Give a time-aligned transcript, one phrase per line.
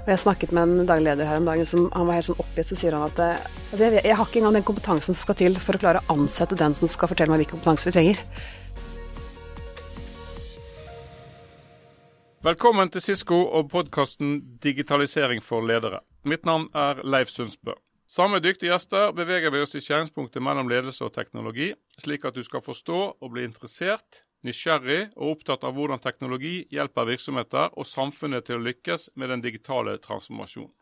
[0.00, 2.40] Og Jeg snakket med en daglig leder her om dagen, som han var helt sånn
[2.40, 2.68] oppgitt.
[2.70, 5.60] Så sier han at altså jeg, jeg har ikke engang den kompetansen som skal til
[5.60, 8.24] for å klare å ansette den som skal fortelle meg hvilken kompetanse vi trenger.
[12.40, 16.00] Velkommen til Sisko og podkasten Digitalisering for ledere.
[16.24, 17.74] Mitt navn er Leif Sundsbø.
[18.08, 21.68] Sammen med dyktige gjester beveger vi oss i skjæringspunktet mellom ledelse og teknologi,
[22.00, 27.08] slik at du skal forstå og bli interessert, nysgjerrig og opptatt av hvordan teknologi hjelper
[27.12, 30.74] virksomheter og samfunnet til å lykkes med den digitale transformasjonen.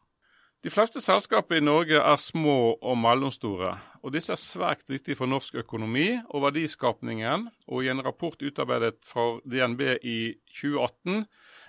[0.67, 5.31] De fleste selskaper i Norge er små og mellomstore, og disse er svært viktige for
[5.31, 7.45] norsk økonomi og verdiskapningen.
[7.71, 10.19] Og i en rapport utarbeidet fra DNB i
[10.59, 11.23] 2018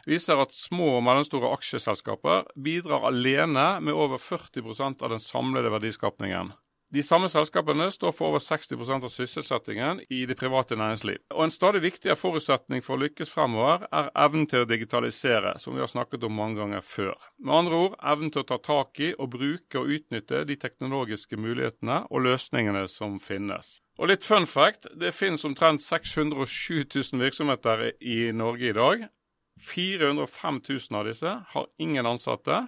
[0.09, 6.49] viser at små og mellomstore aksjeselskaper bidrar alene med over 40% av den samlede verdiskapningen.
[6.89, 11.19] De samme selskapene står for over 60% av sysselsettingen i det private næringsliv.
[11.35, 15.75] Og En stadig viktigere forutsetning for å lykkes fremover er evnen til å digitalisere, som
[15.75, 17.13] vi har snakket om mange ganger før.
[17.37, 21.37] Med andre ord evnen til å ta tak i og bruke og utnytte de teknologiske
[21.37, 23.83] mulighetene og løsningene som finnes.
[24.01, 29.03] Og litt fun fact, det finnes omtrent 607 000 virksomheter i Norge i dag.
[29.61, 32.63] 405 000 av disse har ingen ansatte,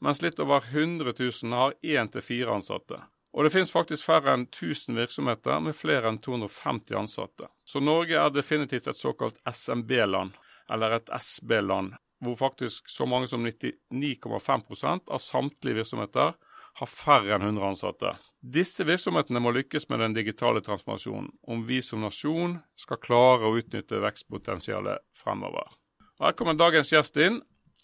[0.00, 3.02] mens litt over 100 000 har én til fire ansatte.
[3.36, 7.50] Og det finnes faktisk færre enn 1000 virksomheter med flere enn 250 ansatte.
[7.68, 10.32] Så Norge er definitivt et såkalt SMB-land,
[10.72, 11.92] eller et SB-land,
[12.24, 16.32] hvor faktisk så mange som 99,5% av samtlige virksomheter
[16.76, 18.14] har færre enn 100 ansatte.
[18.40, 23.58] Disse virksomhetene må lykkes med den digitale transformasjonen om vi som nasjon skal klare å
[23.60, 25.68] utnytte vekstpotensialet fremover.
[26.24, 27.42] Her kommer dagens gjest inn.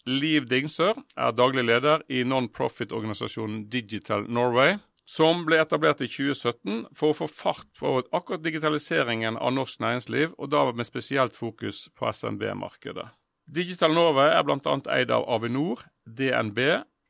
[0.09, 4.79] Liv Dingsør er daglig leder i non-profit-organisasjonen Digital Norway,
[5.13, 10.33] som ble etablert i 2017 for å få fart på akkurat digitaliseringen av norsk næringsliv,
[10.41, 13.05] og da med spesielt fokus på SMB-markedet.
[13.45, 14.77] Digital Norway er bl.a.
[14.95, 16.59] eid av Avinor, DNB,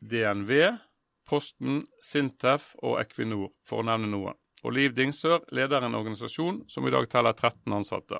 [0.03, 0.51] DNV,
[1.29, 4.35] Posten, Sintef og Equinor, for å nevne noe.
[4.63, 8.19] Og Liv Dingsør leder en organisasjon som i dag teller 13 ansatte.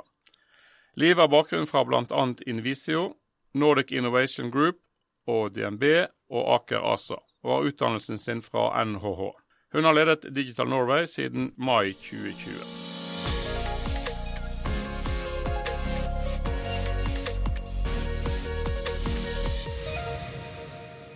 [0.96, 2.26] Liv har bakgrunn fra bl.a.
[2.48, 3.16] Invisio,
[3.60, 4.80] Nordic Innovation Group
[5.28, 5.84] og DNB
[6.32, 9.43] og Aker ASA, og har utdannelsen sin fra NHH.
[9.74, 12.93] Hun har ledet Digital Norway siden mai 2020.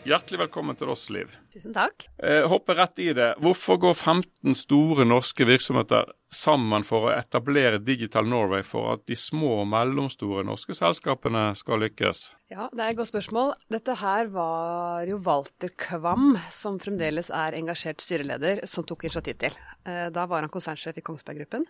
[0.08, 1.34] Hjertelig velkommen til oss, Liv.
[1.52, 2.06] Tusen takk.
[2.24, 3.34] Eh, hopper rett i det.
[3.44, 9.18] Hvorfor går 15 store norske virksomheter sammen for å etablere Digital Norway for at de
[9.20, 12.24] små og mellomstore norske selskapene skal lykkes?
[12.56, 13.52] Ja, det er et godt spørsmål.
[13.74, 19.60] Dette her var jo Walter Kvam, som fremdeles er engasjert styreleder, som tok initiativ til.
[19.84, 21.68] Eh, da var han konsernsjef i Kongsberg Gruppen.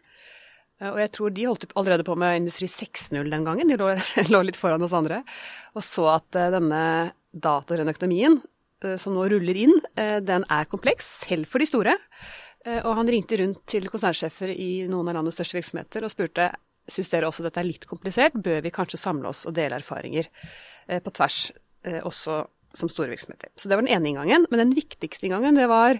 [0.78, 3.96] Eh, og jeg tror de holdt allerede på med Industri 6.0 den gangen, de lå,
[4.34, 5.24] lå, litt foran oss andre.
[5.74, 8.40] Og så at uh, denne datadrevne økonomien
[8.86, 11.98] uh, som nå ruller inn, uh, den er kompleks, selv for de store.
[12.68, 16.50] og han ringte rundt til konsernsjefer i noen av landets største virksomheter og spurte
[16.90, 20.28] syns dere også dette er litt komplisert, bør vi kanskje samle oss og dele erfaringer
[20.88, 21.52] på tvers,
[22.04, 22.42] også
[22.78, 23.50] som store virksomheter.
[23.56, 24.46] Så det var den ene inngangen.
[24.52, 26.00] Men den viktigste inngangen, det var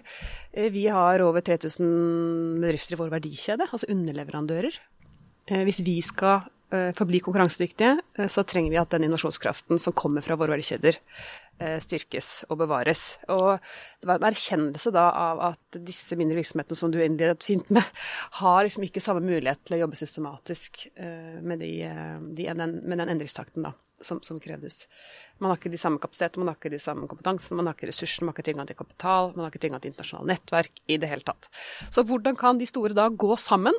[0.52, 4.78] eh, Vi har over 3000 bedrifter i vår verdikjede, altså underleverandører.
[5.48, 7.94] Eh, hvis vi skal eh, forbli konkurransedyktige,
[8.28, 10.98] så trenger vi at den innovasjonskraften som kommer fra våre verdikjeder,
[11.80, 13.02] styrkes og bevares.
[13.32, 13.56] Og
[13.98, 17.88] det var en erkjennelse da av at disse mindre virksomhetene som du innledet fint med,
[18.42, 21.72] har liksom ikke samme mulighet til å jobbe systematisk med, de,
[22.36, 24.86] de, med den endringstakten da som, som, kreves.
[25.38, 27.90] Man har ikke de samme kapasitetene, man har ikke de samme kompetansen, man har ikke
[27.90, 30.98] ressursene, man har ikke tilgang til kapital, man har ikke tilgang til internasjonale nettverk i
[31.00, 31.50] det hele tatt.
[31.94, 33.76] Så hvordan kan de store da gå sammen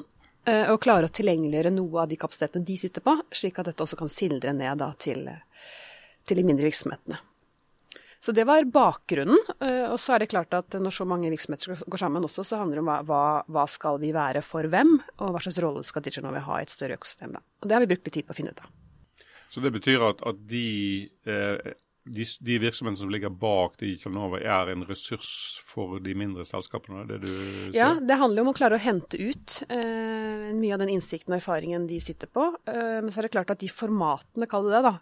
[0.47, 4.00] og klare å tilgjengeliggjøre noe av de kapasitetene de sitter på, slik at dette også
[4.00, 5.27] kan sildre ned da til,
[6.25, 7.19] til de mindre virksomhetene.
[8.19, 9.39] Så det var bakgrunnen.
[9.63, 12.59] Uh, og så er det klart at når så mange virksomheter går sammen også, så
[12.59, 16.03] handler det om hva, hva, skal vi være for hvem, og hva slags rolle skal
[16.03, 17.38] DigiNovi ha i et større økosystem.
[17.38, 17.44] Da.
[17.63, 18.73] Og det har vi brukt litt tid på å finne ut av.
[19.50, 20.66] Så det betyr at, at de,
[21.25, 21.71] eh,
[22.06, 27.06] de, de, virksomhetene som ligger bak Digital Nova, er en ressurs for de mindre selskapene?
[27.10, 27.75] det du sier?
[27.75, 31.40] Ja, det handler om å klare å hente ut eh, mye av den innsikten og
[31.40, 32.48] erfaringen de sitter på.
[32.69, 34.94] Eh, men så er det klart at de formatene, kall det det, da,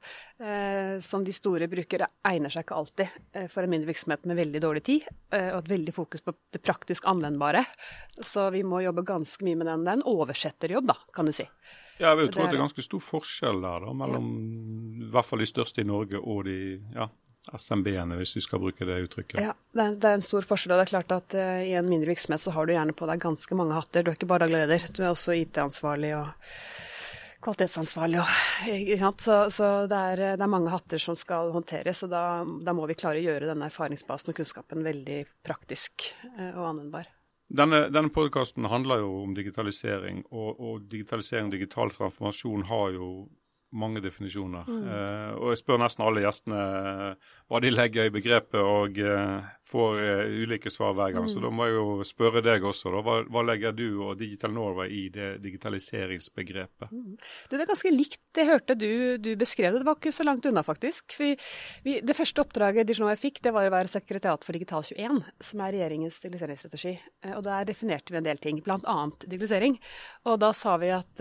[0.44, 4.42] eh, som de store bruker, egner seg ikke alltid eh, for en mindre virksomhet med
[4.42, 7.66] veldig dårlig tid, eh, og et veldig fokus på det praktisk anvendbare.
[8.20, 9.86] Så vi må jobbe ganske mye med den.
[9.86, 11.48] Det er en oversetterjobb, da, kan du si.
[11.98, 14.28] Ja, jeg vil tro at det er ganske stor forskjell der, da, mellom
[15.02, 16.58] i hvert fall de største i Norge og de
[16.94, 17.08] ja,
[17.56, 19.40] SMB-ene, hvis vi skal bruke det uttrykket.
[19.42, 20.76] Ja, det er, det er, en stor forskjell.
[20.76, 23.08] og det er klart at uh, I en mindre virksomhet så har du gjerne på
[23.10, 24.04] deg ganske mange hatter.
[24.04, 26.30] Du er ikke bare daglig leder, du er også IT-ansvarlig og
[27.48, 32.24] kvalitetsansvarlig og Så, så det, er, det, er, mange hatter som skal håndteres, og da,
[32.66, 37.17] da, må vi klare å gjøre denne erfaringsbasen og kunnskapen veldig praktisk uh, og anvendbar.
[37.48, 43.12] Denne, denne podkasten handler jo om digitalisering, og, og digitalisering og digital transformasjon har jo
[43.78, 44.68] mange definisjoner.
[44.68, 44.88] Mm.
[44.88, 49.46] Uh, og jeg spør nesten alle gjestene uh, hva de legger i begrepet, og uh,
[49.68, 50.00] får
[50.46, 51.26] ulike svar hver gang.
[51.28, 51.32] Mm.
[51.34, 52.92] Så da må jeg jo spørre deg også.
[52.94, 53.02] Da.
[53.04, 56.92] Hva, hva, legger du og Digital Norway i det digitaliseringsbegrepet?
[56.92, 57.18] Mm.
[57.18, 59.82] Du, det er ganske likt det hørte du, du beskrev det.
[59.84, 61.18] Det var ikke så langt unna, faktisk.
[61.20, 61.34] Vi,
[61.84, 65.64] vi, det første oppdraget Digital Norway fikk, det var å være sekretariat for Digital21, som
[65.66, 66.96] er regjeringens digitaliseringsstrategi.
[67.34, 69.00] og der definerte vi en del ting, bl.a.
[69.26, 69.80] digitalisering.
[70.32, 71.20] Og da sa vi at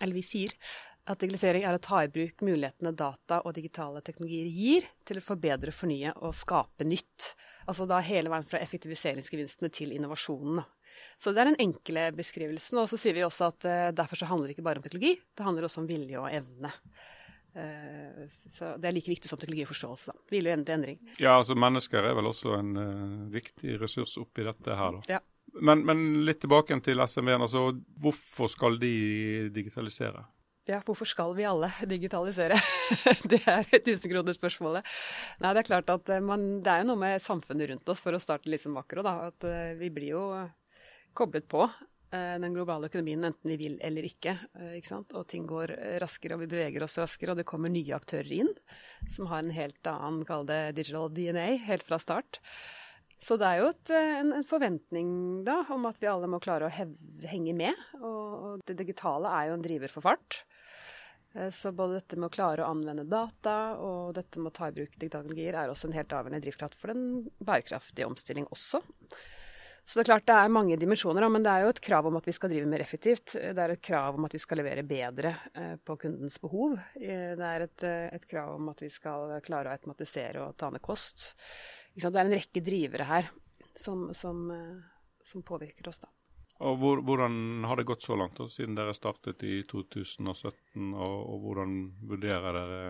[0.00, 0.54] Eller vi sier
[1.10, 5.24] at digitalisering er å ta i bruk mulighetene data og digitale teknologier gir til å
[5.24, 7.32] forbedre, fornye og skape nytt.
[7.66, 10.62] Altså da hele veien fra effektiviseringsgevinstene til innovasjonen.
[11.20, 12.80] Så det er den enkle beskrivelsen.
[12.82, 15.16] Og så sier vi også at uh, derfor så handler det ikke bare om teknologi,
[15.18, 16.72] det handler også om vilje og evne.
[17.50, 20.14] Uh, så det er like viktig som teknologi og forståelse.
[20.14, 20.28] Da.
[20.32, 21.02] Vilje og evne til endring.
[21.18, 25.18] Ja, altså mennesker er vel også en uh, viktig ressurs oppi dette her, da.
[25.18, 25.24] Ja.
[25.60, 27.42] Men, men, litt tilbake til SMB-en.
[27.42, 28.92] Altså, hvorfor skal de
[29.50, 30.22] digitalisere?
[30.70, 32.54] Ja, hvorfor skal vi alle digitalisere?
[33.30, 34.86] det er tusenkronerspørsmålet.
[35.42, 38.02] Nei, det er klart at eh, man, det er jo noe med samfunnet rundt oss,
[38.04, 39.16] for å starte litt som makro, da.
[39.32, 40.24] At uh, vi blir jo
[41.16, 44.36] koblet på uh, den globale økonomien enten vi vil eller ikke.
[44.76, 45.16] Ikke sant?
[45.18, 48.52] Og ting går raskere, og vi beveger oss raskere, og det kommer nye aktører inn
[49.10, 52.38] som har en helt annen, kall det digital DNA, helt fra start.
[53.20, 55.10] Så det er jo et, en, en, forventning
[55.44, 57.76] da, om at vi alle må klare å henge med.
[57.98, 60.44] Og, og det digitale er jo en driver for fart.
[61.34, 64.70] Eh, så både dette med å klare å anvende data og dette med å ta
[64.70, 68.82] i bruk teknologier er også en helt avgjørende drivkraft for den bærekraftige omstilling også.
[69.84, 72.18] Så det er klart det er mange dimensjoner, men det er jo et krav om
[72.18, 73.32] at vi skal drive mer effektivt.
[73.34, 76.76] Det er et krav om at vi skal levere bedre eh, på kundens behov.
[77.00, 77.86] Eh, det er et,
[78.20, 81.32] et krav om at vi skal klare å automatisere og ta ned kost.
[81.96, 83.32] Det er en rekke drivere her
[83.74, 84.46] som, som,
[85.26, 86.10] som påvirker oss, da.
[86.60, 90.90] Og hvor, Hvordan har det gått så langt, da, siden dere startet i 2017?
[90.92, 91.78] Og, og hvordan
[92.10, 92.82] vurderer dere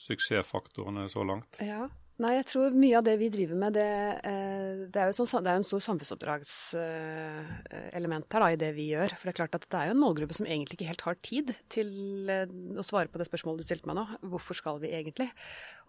[0.00, 1.60] suksessfaktorene så langt?
[1.60, 1.90] Ja,
[2.20, 3.92] Nei, jeg tror mye av det vi driver med, det,
[4.28, 8.90] eh, det er jo sånn, det er en stor samfunnsoppdragselement her da, i det vi
[8.90, 9.14] gjør.
[9.16, 11.16] For det er klart at det er jo en målgruppe som egentlig ikke helt har
[11.24, 11.88] tid til
[12.28, 12.44] eh,
[12.76, 14.04] å svare på det spørsmålet du stilte meg nå.
[14.34, 15.30] Hvorfor skal vi egentlig?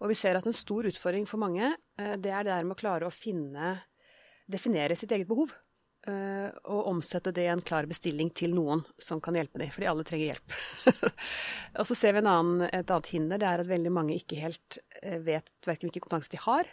[0.00, 1.66] Og vi ser at en stor utfordring for mange,
[2.00, 3.84] eh, det er det der med å klare å finne
[4.52, 5.52] Definere sitt eget behov.
[6.02, 9.86] Uh, og omsette det i en klar bestilling til noen som kan hjelpe dem, fordi
[9.86, 10.54] alle trenger hjelp.
[11.78, 14.80] og så ser vi annen, et annet hinder, det er at veldig mange ikke helt
[14.98, 16.66] uh, vet verken hvilken kompetanse de har,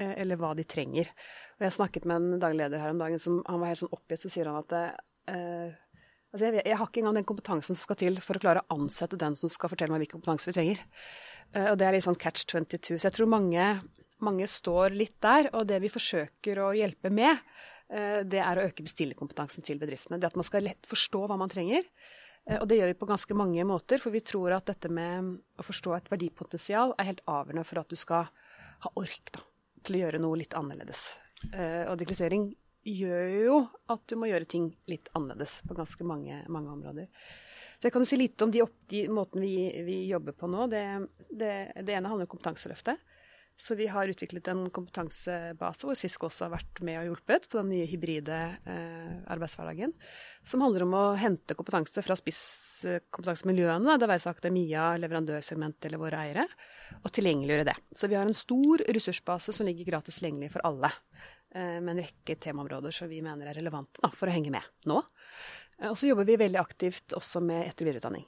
[0.00, 1.12] uh, eller hva de trenger.
[1.60, 3.94] Og jeg snakket med en daglig leder her om dagen, som han var helt sånn
[3.94, 4.74] oppgitt, så sier han at
[5.24, 8.74] altså jeg, jeg, har ikke engang den kompetansen som skal til for å klare å
[8.74, 10.82] ansette den som skal fortelle meg hvilken kompetanse vi trenger.
[11.70, 12.98] og det er litt sånn catch 22.
[12.98, 13.68] Så jeg tror mange,
[14.18, 18.64] mange står litt der, og det vi forsøker å hjelpe med, Eh, det er å
[18.66, 20.18] øke bestillerkompetansen til bedriftene.
[20.18, 21.84] Det at man skal lett forstå hva man trenger.
[22.46, 25.32] Eh, og det gjør vi på ganske mange måter, for vi tror at dette med
[25.58, 28.28] å forstå et verdipotensial er helt avgjørende for at du skal
[28.84, 29.40] ha ork da,
[29.84, 31.06] til å gjøre noe litt annerledes.
[31.52, 32.50] Eh, og digitalisering
[32.84, 33.58] gjør jo
[33.92, 37.08] at du må gjøre ting litt annerledes på ganske mange, mange områder.
[37.78, 40.48] Så jeg kan jo si litt om de, opp, de måten vi, vi, jobber på
[40.48, 40.68] nå.
[40.72, 40.84] Det,
[41.28, 41.52] det,
[41.84, 43.00] det ene handler om kompetanseløftet.
[43.56, 47.60] Så vi har utviklet en kompetansebase hvor Cisco også har vært med og hjulpet på
[47.60, 49.94] den nye hybride eh, arbeidshverdagen.
[50.42, 56.24] Som handler om å hente kompetanse fra spisskompetansemiljøene, det være seg akademia, leverandørsegment eller våre
[56.26, 56.48] eiere,
[57.00, 57.78] og tilgjengeliggjøre det.
[57.94, 60.90] Så vi har en stor ressursbase som ligger gratis tilgjengelig for alle.
[61.54, 64.98] Eh, med en rekke temaområder som vi mener er relevante for å henge med nå.
[65.78, 68.26] Eh, og så jobber vi veldig aktivt også med etter- og videreutdanning.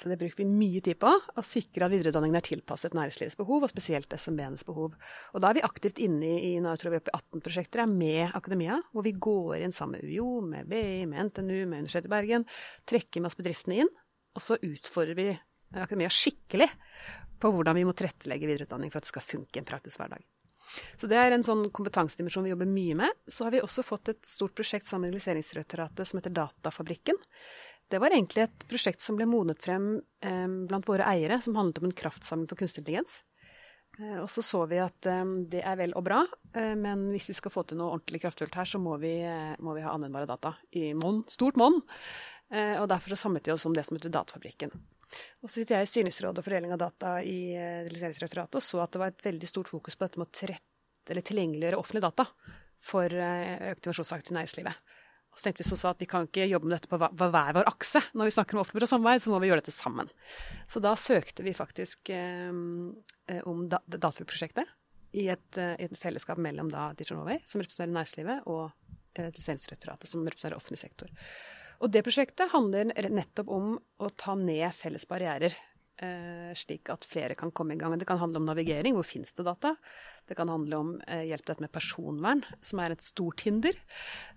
[0.00, 3.66] Så det bruker vi mye tid på, å sikre at videreutdanningen er tilpasset næringslivets behov,
[3.66, 4.94] og spesielt SMB-enes behov.
[5.36, 7.44] Og da er vi aktivt inne i nå tror jeg vi er oppe i 18
[7.44, 11.84] prosjekter med akademia, hvor vi går inn sammen med UiO, med BI, med NTNU, med
[11.84, 12.48] Universitetet i Bergen,
[12.88, 13.92] trekker med oss bedriftene inn,
[14.32, 15.28] og så utfordrer vi
[15.76, 16.70] akademia skikkelig
[17.42, 20.24] på hvordan vi må tilrettelegge videreutdanning for at det skal funke i en praktisk hverdag.
[20.96, 23.18] Så det er en sånn kompetansedimensjon vi jobber mye med.
[23.28, 27.18] Så har vi også fått et stort prosjekt sammen med Realiseringsdirektoratet som heter Datafabrikken
[27.92, 31.82] det var egentlig et prosjekt som ble modnet frem eh, blant våre eiere, som handlet
[31.82, 33.20] om en kraftsamling for kunstig intelligens.
[33.98, 36.22] Eh, og så så vi at eh, det er vel og bra,
[36.56, 39.52] eh, men hvis vi skal få til noe ordentlig kraftfullt her, så må vi, eh,
[39.60, 41.82] må vi ha anvendbare data i monn, stort monn.
[42.52, 44.72] Eh, og derfor så samlet vi oss om det som heter Datafabrikken.
[45.44, 48.94] Og så sitter jeg i styringsrådet og fordeling av data i Digitaliseringsdirektoratet og så at
[48.94, 50.56] det var et veldig stort fokus på dette med å
[51.10, 52.24] eller tilgjengeliggjøre offentlige data
[52.80, 54.92] for økt innovasjonsakt i næringslivet.
[55.32, 57.70] Og så tenkte vi så at vi kan ikke jobbe med dette på hver vår
[57.70, 58.02] akse.
[58.12, 60.10] Når vi snakker om offentlig samarbeid, så må vi gjøre dette sammen.
[60.68, 62.52] Så da søkte vi faktisk eh,
[63.48, 64.68] om da, Datafjord-prosjektet
[65.16, 68.70] i et, uh, et, fellesskap mellom da Digital Norway, som representerer næringslivet, og
[69.20, 71.10] eh, Lisensdirektoratet, som representerer offentlig sektor.
[71.84, 75.71] Og det prosjektet handler nettopp om å ta ned felles barrierer Eh,
[76.58, 77.94] slik at flere kan komme i gang.
[77.98, 79.74] Det kan handle om navigering, hvor finnes det data?
[80.28, 83.78] Det kan handle om eh, hjelp til dette med personvern, som er et stort hinder.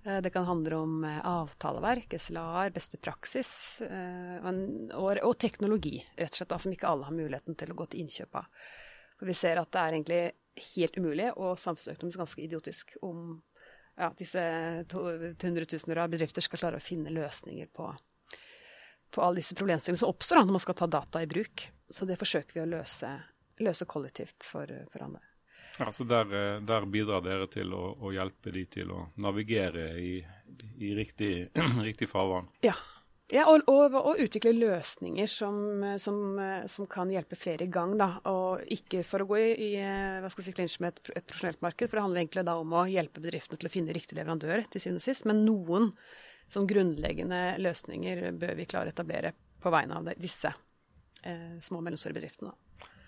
[0.04, 3.52] Eh, det kan handle om avtaleverk, SLA-er, beste praksis
[3.86, 8.06] og, og, teknologi, rett og slett, som ikke alle har muligheten til å gå til
[8.06, 8.66] innkjøp av.
[9.20, 10.24] For vi ser at det er egentlig
[10.76, 13.38] helt umulig og samfunnsøkonomisk ganske idiotisk om
[13.96, 14.42] ja, disse
[14.92, 17.90] hundretusener av bedrifter skal klare å finne løsninger på
[19.12, 21.68] på alle disse problemstillingene som oppstår når man skal ta data i bruk.
[21.90, 23.12] Så det forsøker vi å løse,
[23.62, 25.24] løse kollektivt for, for andre.
[25.80, 29.90] Ja, så der, eh, der, bidrar dere til å, å, hjelpe de til å navigere
[30.00, 30.18] i,
[30.80, 31.50] i riktig,
[31.88, 32.48] riktig farvann?
[32.64, 32.76] Ja.
[33.34, 36.40] ja og, og, og, utvikle løsninger som, som,
[36.72, 37.98] som, kan hjelpe flere i gang.
[38.00, 38.14] Da.
[38.32, 41.28] Og ikke for å gå i, i hva skal jeg si, klinsj med et, et
[41.28, 44.20] profesjonelt marked, for det handler egentlig da om å hjelpe bedriftene til å finne riktig
[44.20, 45.28] leverandør til syvende og sist.
[45.28, 45.92] Men noen
[46.52, 50.52] som grunnleggende løsninger bør vi klare å etablere på vegne av disse
[51.24, 52.54] eh, små og mellomstore bedriftene.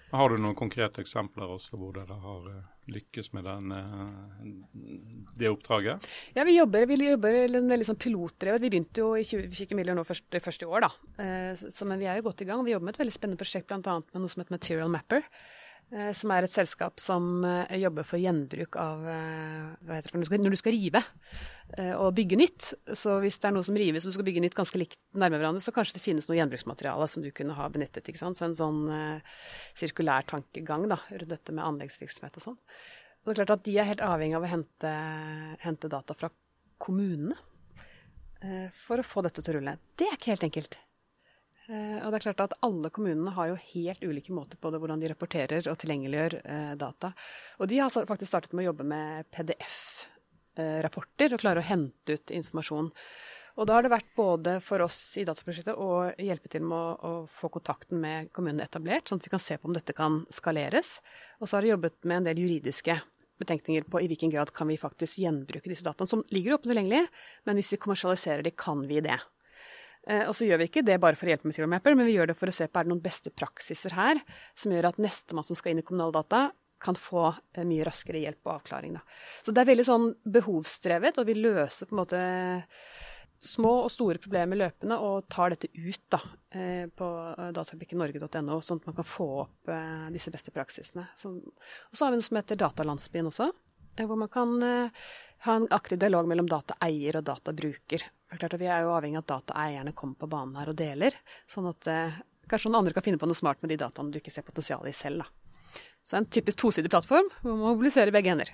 [0.08, 5.50] Har du noen konkrete eksempler også hvor dere har uh, lykkes med den, uh, det
[5.52, 6.08] oppdraget?
[6.38, 8.64] Ja, Vi jobber, vi jobber veldig sånn pilotdrevet.
[8.64, 10.92] Vi begynte jo i 20, vi fikk midler nå først, først i år, da.
[11.20, 12.64] Uh, så, men vi er jo godt i gang.
[12.64, 13.98] Vi jobber med et veldig spennende prosjekt bl.a.
[14.00, 15.28] med noe som heter Material Mapper.
[15.88, 20.18] Eh, som er et selskap som eh, jobber for gjenbruk av eh, hva heter det,
[20.18, 21.04] når, du skal, når du skal rive
[22.00, 22.66] og bygge nytt.
[22.96, 25.36] Så hvis det er noe som rives og du skal bygge nytt ganske likt nærme
[25.36, 28.08] hverandre, så kanskje det finnes noe gjenbruksmateriale som du kunne ha benyttet.
[28.08, 28.40] ikke sant?
[28.40, 28.80] Så en sånn
[29.76, 32.56] sirkulær tankegang da, rundt dette med anleggsvirksomhet og sånn.
[32.56, 34.94] Og det er klart at De er helt avhengig av å hente,
[35.66, 36.32] hente data fra
[36.80, 37.36] kommunene
[38.72, 39.76] for å få dette til å rulle.
[40.00, 40.80] Det er ikke helt enkelt.
[41.68, 44.80] Eh, og det er klart at Alle kommunene har jo helt ulike måter på det,
[44.80, 47.08] hvordan de rapporterer og tilgjengeliggjør eh, data.
[47.60, 52.28] Og De har faktisk startet med å jobbe med PDF-rapporter og klare å hente ut
[52.40, 52.88] informasjon.
[53.58, 56.94] Og Da har det vært både for oss i dataprosjektet å hjelpe til med å,
[56.94, 60.22] å, få kontakten med kommunene etablert, sånn at vi kan se på om dette kan
[60.30, 61.02] skaleres.
[61.42, 62.96] Og så har de jobbet med en del juridiske
[63.42, 67.04] betenkninger på i hvilken grad kan vi faktisk gjenbruke disse dataene, som ligger åpent tilgjengelig,
[67.50, 69.18] men hvis vi kommersialiserer de, kan vi det.
[70.08, 72.16] Eh, og så gjør vi ikke det bare for å hjelpe med Mapper, men vi
[72.16, 74.22] gjør det for å se på er det noen beste praksiser her
[74.56, 76.50] som gjør at nestemann som skal inn i kommunaldata,
[76.80, 78.96] kan få eh, mye raskere hjelp og avklaring.
[78.96, 79.04] Da.
[79.44, 82.20] Så det er veldig sånn behovsdrevet, og vi løser på en måte
[83.38, 86.22] små og store problemer løpende og tar dette ut da,
[86.54, 87.08] eh, på
[87.58, 89.74] datafabrikkennorge.no, sånn at man kan få opp
[90.14, 91.10] disse beste praksisene.
[91.18, 93.50] Så, og så har vi noe som heter Datalandsbyen også,
[93.98, 98.06] hvor man kan ha en aktiv dialog mellom dataeier og databruker.
[98.28, 101.16] For Vi er jo avhengig av at dataeierne kommer på banen her og deler,
[101.48, 102.18] sånn at eh,
[102.52, 104.92] kanskje noen andre kan finne på noe smart med de dataene du ikke ser potensialet
[104.92, 105.24] i selv.
[105.24, 105.82] Da.
[106.04, 108.52] Så en typisk tosidig plattform hvor man mobiliserer begge hender.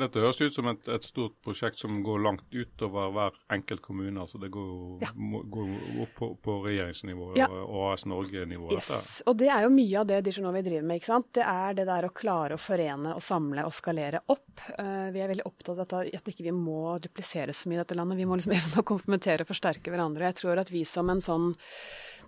[0.00, 4.20] Dette høres ut som et, et, stort prosjekt som går langt utover hver enkelt kommune.
[4.20, 4.70] altså Det går,
[5.04, 5.12] ja.
[5.14, 5.70] må, går
[6.02, 7.48] opp på, på regjeringsnivå ja.
[7.50, 8.72] og AS Norge-nivå.
[8.74, 9.22] Yes.
[9.26, 11.00] Og det er jo mye av det Dijonovi driver med.
[11.00, 11.30] ikke sant?
[11.38, 14.66] Det er det der å klare å forene og samle og skalere opp.
[14.74, 17.84] Uh, vi er veldig opptatt av at, at ikke vi må duplisere så mye i
[17.84, 18.20] dette landet.
[18.20, 20.30] Vi må liksom evne å komplementere og forsterke hverandre.
[20.30, 21.52] Jeg tror at vi som en sånn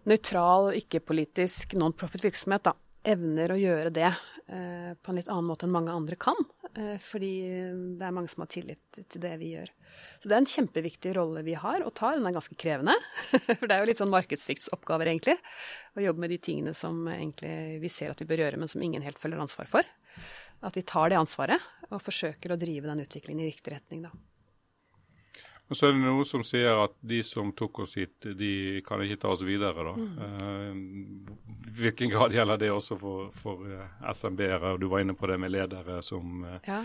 [0.08, 2.74] nøytral, ikke-politisk non-profit-virksomhet da,
[3.08, 4.12] evner å gjøre det
[4.48, 6.38] på en litt annen måte enn mange andre kan.
[6.78, 7.32] Eh, fordi
[7.98, 9.70] det er mange som har tillit til det vi gjør.
[10.20, 12.18] Så det er en kjempeviktig rolle vi har og tar.
[12.18, 12.94] Den er ganske krevende.
[13.58, 15.38] For det er jo litt sånn markedssviktsoppgaver, egentlig.
[15.96, 18.84] Å jobbe med de tingene som egentlig vi ser at vi bør gjøre, men som
[18.84, 19.92] ingen helt følger ansvar for.
[20.66, 24.12] At vi tar det ansvaret og forsøker å drive den utviklingen i riktig retning, da.
[25.68, 29.02] Og så er det noe som sier at de som tok oss hit, de kan
[29.04, 29.84] ikke ta oss videre.
[29.84, 29.92] da.
[30.00, 30.14] Mm.
[30.16, 34.78] Uh, hvilken grad gjelder det også for, for eh, SMB-ere?
[34.80, 36.80] Du var inne på det med ledere som uh, ja.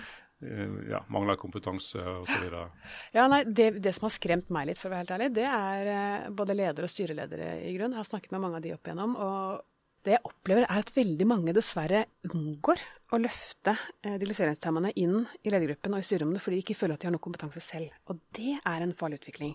[0.92, 2.50] ja, mangler kompetanse osv.
[3.16, 5.48] Ja, nei, det, det, som har skremt meg litt, for å være helt ærlig, det
[5.48, 7.96] er både ledere og styreledere i grunn.
[7.96, 9.16] Jeg har snakket med mange av de opp igjennom.
[9.16, 9.64] og
[10.04, 12.82] det jeg opplever, er at veldig mange dessverre unngår
[13.14, 17.04] å løfte eh, digitaliseringstemaene inn i ledergruppen og i styrerommene fordi de ikke føler at
[17.04, 17.94] de har noe kompetanse selv.
[18.10, 19.54] Og det er en farlig utvikling.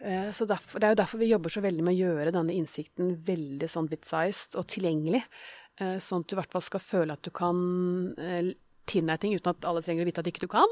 [0.00, 2.52] Eh, så derfor, Det er jo derfor vi jobber så veldig med å gjøre denne
[2.52, 5.22] innsikten veldig sånn bit-sized og tilgjengelig.
[5.80, 8.52] Eh, sånn at du i hvert fall skal føle at du kan eh,
[8.86, 10.70] ting uten at alle trenger å vite at ikke du kan.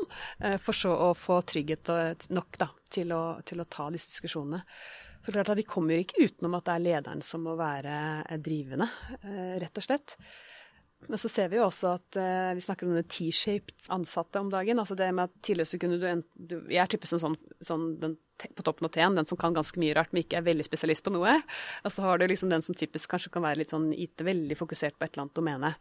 [0.63, 4.61] For så å få trygghet nok da, til, å, til å ta disse diskusjonene.
[5.25, 8.87] For klart at Vi kommer ikke utenom at det er lederen som må være drivende,
[9.59, 10.15] rett og slett.
[11.09, 14.51] Men så ser vi jo også at uh, vi snakker om denne T-shaped ansatte om
[14.53, 14.81] dagen.
[14.81, 17.89] altså det med at Tidligere så kunne du, en, du Jeg er typisk sånn, sånn
[18.01, 20.67] den, på toppen av T-en, den som kan ganske mye rart, men ikke er veldig
[20.67, 21.37] spesialist på noe.
[21.85, 24.59] Og så har du liksom den som typisk kanskje kan være litt sånn IT, veldig
[24.59, 25.75] fokusert på et eller annet domene.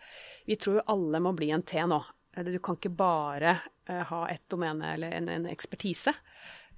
[0.50, 2.02] Vi tror jo alle må bli en T nå.
[2.34, 3.58] Du kan ikke bare
[3.90, 6.16] uh, ha ett domene eller en, en ekspertise.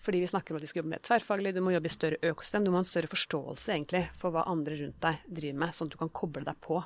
[0.06, 2.20] Fordi vi snakker om at vi skal jobbe mer tverrfaglig, du må jobbe i større
[2.22, 2.66] økosystem.
[2.66, 5.90] Du må ha en større forståelse egentlig for hva andre rundt deg driver med, sånn
[5.90, 6.82] at du kan koble deg på.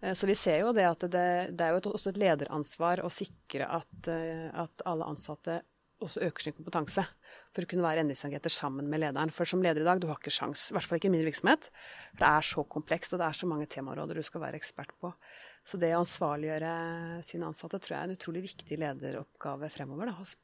[0.00, 3.12] Eh, så vi ser jo det at det, det er jo også et lederansvar å
[3.12, 5.62] sikre at, eh, at, alle ansatte
[6.04, 7.06] også øker sin kompetanse
[7.56, 9.32] for å kunne være endringsagenter sammen med lederen.
[9.32, 11.24] For som leder i dag, du har ikke sjans, i hvert fall ikke i min
[11.24, 11.70] virksomhet.
[12.12, 14.92] For det er så komplekst, og det er så mange temaområder du skal være ekspert
[15.00, 15.14] på.
[15.66, 16.74] Så det å ansvarliggjøre
[17.24, 20.12] sine ansatte tror jeg er en utrolig viktig lederoppgave fremover.
[20.12, 20.18] Da.
[20.20, 20.36] Altså.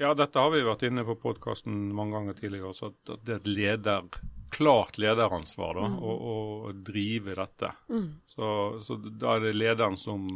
[0.00, 3.40] Ja, dette har vi vært inne på podkasten mange ganger tidligere også, at det er
[3.40, 4.22] et leder,
[4.52, 5.98] klart lederansvar da, mm.
[5.98, 7.72] å, å, drive dette.
[7.88, 8.08] Mm.
[8.28, 8.50] Så,
[8.84, 10.28] så, da er det lederen som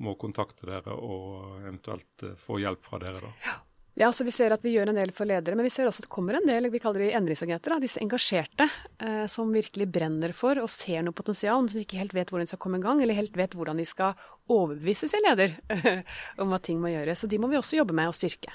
[0.00, 3.20] må kontakte dere og eventuelt uh, få hjelp fra dere.
[3.24, 3.34] da.
[3.48, 3.58] Ja.
[4.00, 6.00] Ja, så Vi ser at vi gjør en del for ledere, men vi ser også
[6.00, 7.74] at det kommer en del vi kaller de endringsagenter.
[7.82, 8.64] Disse engasjerte
[9.02, 12.48] eh, som virkelig brenner for og ser noe potensial, men som ikke helt vet hvordan
[12.48, 14.14] de skal komme i gang, eller helt vet hvordan de skal
[14.48, 15.58] overbevise sin leder
[16.40, 17.26] om hva ting må gjøres.
[17.26, 18.54] Så de må vi også jobbe med å styrke.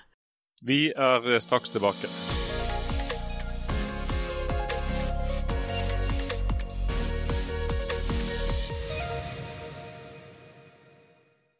[0.66, 2.10] Vi er straks tilbake.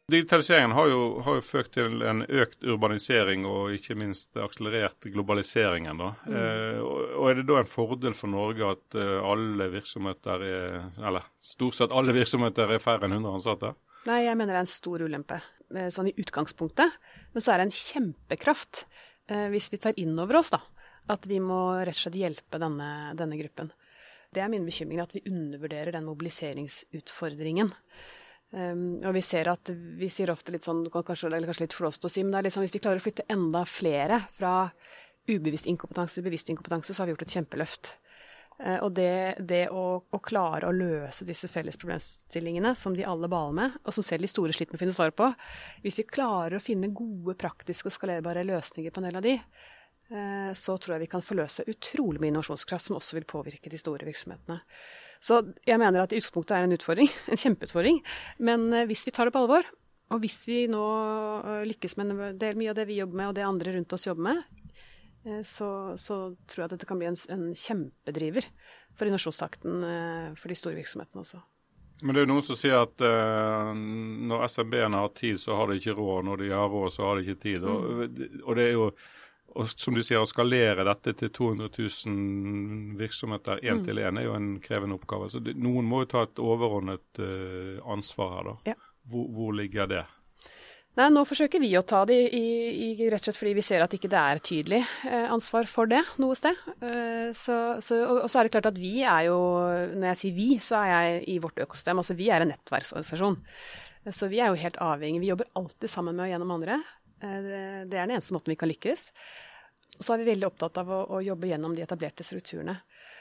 [0.06, 5.98] Digitaliseringen har jo, har jo, ført til en økt urbanisering og ikke minst akselerert globaliseringen.
[5.98, 6.10] da.
[6.28, 6.36] Mm.
[6.38, 6.82] Eh,
[7.18, 11.74] og Er det da en fordel for Norge at uh, alle virksomheter er, eller stort
[11.74, 13.72] sett alle virksomheter er færre enn 100 ansatte?
[14.06, 15.40] Nei, jeg mener det er en stor ulempe,
[15.74, 16.94] eh, sånn i utgangspunktet.
[17.34, 18.84] Men så er det en kjempekraft
[19.26, 20.60] eh, hvis vi tar inn over oss da,
[21.10, 23.72] at vi må rett og slett hjelpe denne, denne gruppen.
[24.30, 27.74] Det er min bekymring at vi undervurderer den mobiliseringsutfordringen.
[28.56, 29.68] Um, og vi ser at
[30.00, 32.54] vi sier ofte litt sånn, kanskje, eller kanskje litt flåst å si, men det er
[32.54, 34.70] sånn, hvis vi klarer å flytte enda flere fra
[35.28, 37.92] ubevisst inkompetanse til bevisst inkompetanse, så har vi gjort et kjempeløft.
[38.56, 43.28] Uh, og det, det å, å, klare å løse disse felles problemstillingene som de alle
[43.28, 45.28] baler med, og som selv de store sliter med å finne svar på
[45.84, 49.34] Hvis vi klarer å finne gode, praktiske og skalerbare løsninger på en del av de,
[50.14, 53.84] uh, så tror jeg vi kan forløse utrolig mye innovasjonskraft som også vil påvirke de
[53.84, 54.62] store virksomhetene.
[55.22, 58.00] Så jeg mener at i utgangspunktet er en utfordring, en kjempeutfordring.
[58.48, 59.68] Men eh, hvis vi tar det på alvor,
[60.14, 60.84] og hvis vi nå
[61.40, 64.06] eh, lykkes med del mye av det vi jobber med, og det andre rundt oss
[64.06, 64.44] jobber med,
[65.26, 68.48] eh, så, så tror jeg at dette kan bli en, en kjempedriver
[68.96, 69.82] for innovasjonstakten
[70.40, 71.42] for de store virksomhetene også.
[72.04, 73.70] Men det er jo noen som sier at eh,
[74.28, 76.26] når SMB-ene har tid, så har de ikke råd.
[76.28, 77.64] Når de har råd, så har de ikke tid.
[77.64, 78.02] Og,
[78.44, 78.90] og det er jo
[79.56, 83.86] og som du sier, å skalere dette til 200 000 virksomheter én mm.
[83.86, 85.30] til én er jo en krevende oppgave.
[85.32, 88.74] Så det, noen må jo ta et overordnet uh, ansvar her, da.
[88.74, 88.76] Ja.
[89.06, 90.02] Hvor, hvor, ligger det?
[90.96, 92.46] Nei, Nå forsøker vi å ta det i,
[92.88, 95.90] i, rett og slett fordi vi ser at ikke det er tydelig eh, ansvar for
[95.90, 96.56] det noe sted.
[96.80, 99.36] Eh, så, så, og, og, så er det klart at vi er jo,
[99.92, 102.00] når jeg sier vi, så er jeg i vårt økosystem.
[102.00, 103.36] Altså vi er en nettverksorganisasjon.
[104.16, 105.20] Så vi er jo helt avhengig.
[105.20, 106.80] Vi jobber alltid sammen med og gjennom andre.
[107.22, 107.60] Eh, det,
[107.92, 109.10] det er den eneste måten vi kan lykkes.
[109.96, 112.76] Og så er vi veldig opptatt av å, å, jobbe gjennom de etablerte strukturene.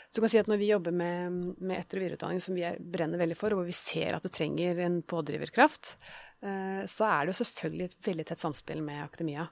[0.10, 2.66] Så du kan si at Når vi jobber med, med etter- og videreutdanning, som vi
[2.68, 5.96] er, brenner veldig for, og hvor vi ser at det trenger en pådriverkraft,
[6.46, 9.48] eh, så er det jo selvfølgelig et veldig tett samspill med akademia.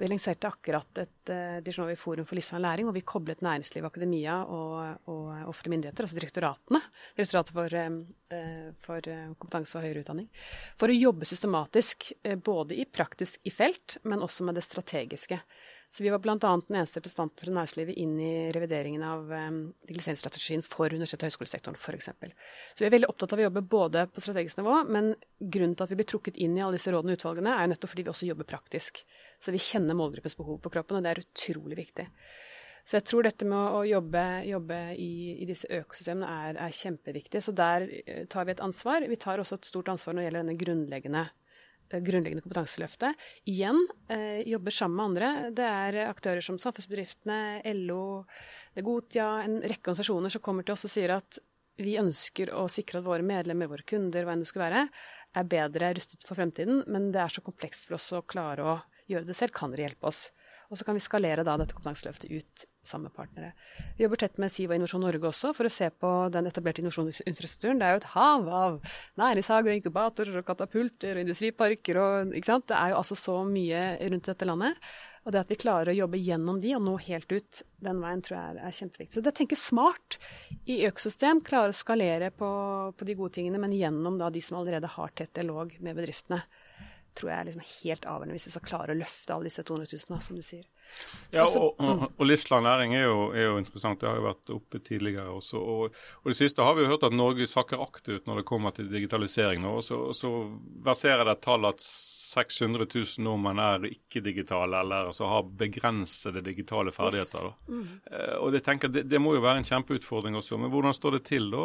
[0.00, 4.38] Vi lanserte akkurat et uh, Dijon forum for livslang læring, hvor vi koblet næringsliv, akademia
[4.48, 6.80] og, og offentlige myndigheter, altså direktoratene,
[7.18, 9.10] Direktoratet for, uh, for
[9.42, 10.30] kompetanse og høyere utdanning,
[10.80, 15.42] for å jobbe systematisk uh, både i praktisk i felt, men også med det strategiske.
[15.90, 16.36] Så vi var bl.a.
[16.38, 19.56] den eneste representanten fra næringslivet inn i revideringen av um,
[19.88, 22.12] digitaliseringsstrategien for universitets- og høyskolesektoren f.eks.
[22.76, 25.88] Så vi er veldig opptatt av å jobbe både på strategisk nivå, men grunnen til
[25.88, 28.06] at vi blir trukket inn i alle disse rådene og utvalgene, er jo nettopp fordi
[28.06, 29.02] vi også jobber praktisk.
[29.42, 32.06] Så vi kjenner målgruppens behov på kroppen, og det er utrolig viktig.
[32.86, 35.10] Så jeg tror dette med å jobbe, jobbe i,
[35.42, 37.42] i, disse økosystemene er, er, kjempeviktig.
[37.42, 39.04] Så der eh, tar vi et ansvar.
[39.10, 41.26] Vi tar også et stort ansvar når det gjelder denne grunnleggende
[41.90, 43.18] grunnleggende kompetanseløftet.
[43.50, 43.78] Igjen
[44.12, 45.52] eh, jobber sammen med andre.
[45.56, 48.24] Det er aktører som Samfunnsbedriftene, LO,
[48.74, 51.40] det er Gotia, en rekke organisasjoner som kommer til oss og sier at
[51.80, 54.86] vi ønsker å sikre at våre medlemmer, våre kunder, hva enn det skulle være,
[55.40, 58.76] er bedre rustet for fremtiden, men det er så komplekst for oss å klare å
[59.10, 59.54] gjøre det selv.
[59.56, 60.28] Kan dere hjelpe oss?
[60.70, 63.50] Og så kan vi skalere da dette kompetanseløftet ut sammen med partnere.
[63.98, 67.80] Vi jobber tett med Siva Innovasjon Norge også for å se på den etablerte innovasjonsinfrastrukturen.
[67.80, 68.78] Det er jo et hav av
[69.20, 72.68] næringshager, inkubatorer og katapulter og industriparker og ikke sant.
[72.70, 73.82] Det er jo altså så mye
[74.14, 74.90] rundt dette landet.
[75.26, 78.22] Og det at vi klarer å jobbe gjennom de og nå helt ut den veien,
[78.24, 79.16] tror jeg er, er kjempeviktig.
[79.18, 80.16] Så det å tenke smart
[80.64, 82.48] i økosystem, klare å skalere på,
[82.96, 86.40] på, de gode tingene, men gjennom da de som allerede har tett dialog med bedriftene,
[87.18, 89.98] tror jeg er liksom helt avgjørende hvis vi skal klare å løfte alle disse 200
[90.10, 90.66] 000, som du sier.
[91.34, 94.00] Ja, og, og, og livslang læring er jo, er jo, interessant.
[94.02, 95.60] Det har jo vært oppe tidligere også.
[95.60, 98.74] Og, og, det siste har vi jo hørt at Norge sakker akterut når det kommer
[98.76, 99.62] til digitalisering.
[99.64, 99.76] nå.
[99.80, 100.32] Og så, så
[100.86, 101.84] verserer det et tall at
[102.30, 107.50] 600 000 nordmenn er ikke-digitale eller altså har begrensede digitale ferdigheter.
[107.50, 107.68] Yes.
[107.68, 107.84] Mm.
[108.06, 110.58] Uh, og det, tenker, det, det, må jo være en kjempeutfordring også.
[110.62, 111.64] Men hvordan står det til da?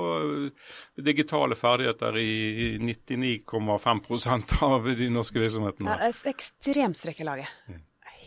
[1.06, 2.30] Digitale ferdigheter i,
[2.66, 5.94] i 99,5% av de norske virksomhetene?
[5.94, 7.60] Ja, er ekstremstrekkelaget.
[7.70, 7.84] Mm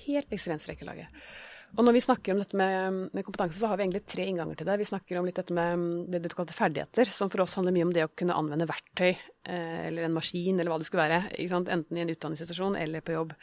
[0.08, 1.28] helt ekstremstrekkelaget.
[1.76, 4.56] Og når vi snakker om dette med, med, kompetanse, så har vi egentlig tre innganger
[4.56, 4.78] til det.
[4.80, 7.88] Vi snakker om litt dette med det du kalte ferdigheter, som for oss handler mye
[7.90, 11.20] om det å kunne anvende verktøy eh, eller en maskin eller hva det skulle være.
[11.38, 13.34] Enten i en utdanningssituasjon eller på jobb.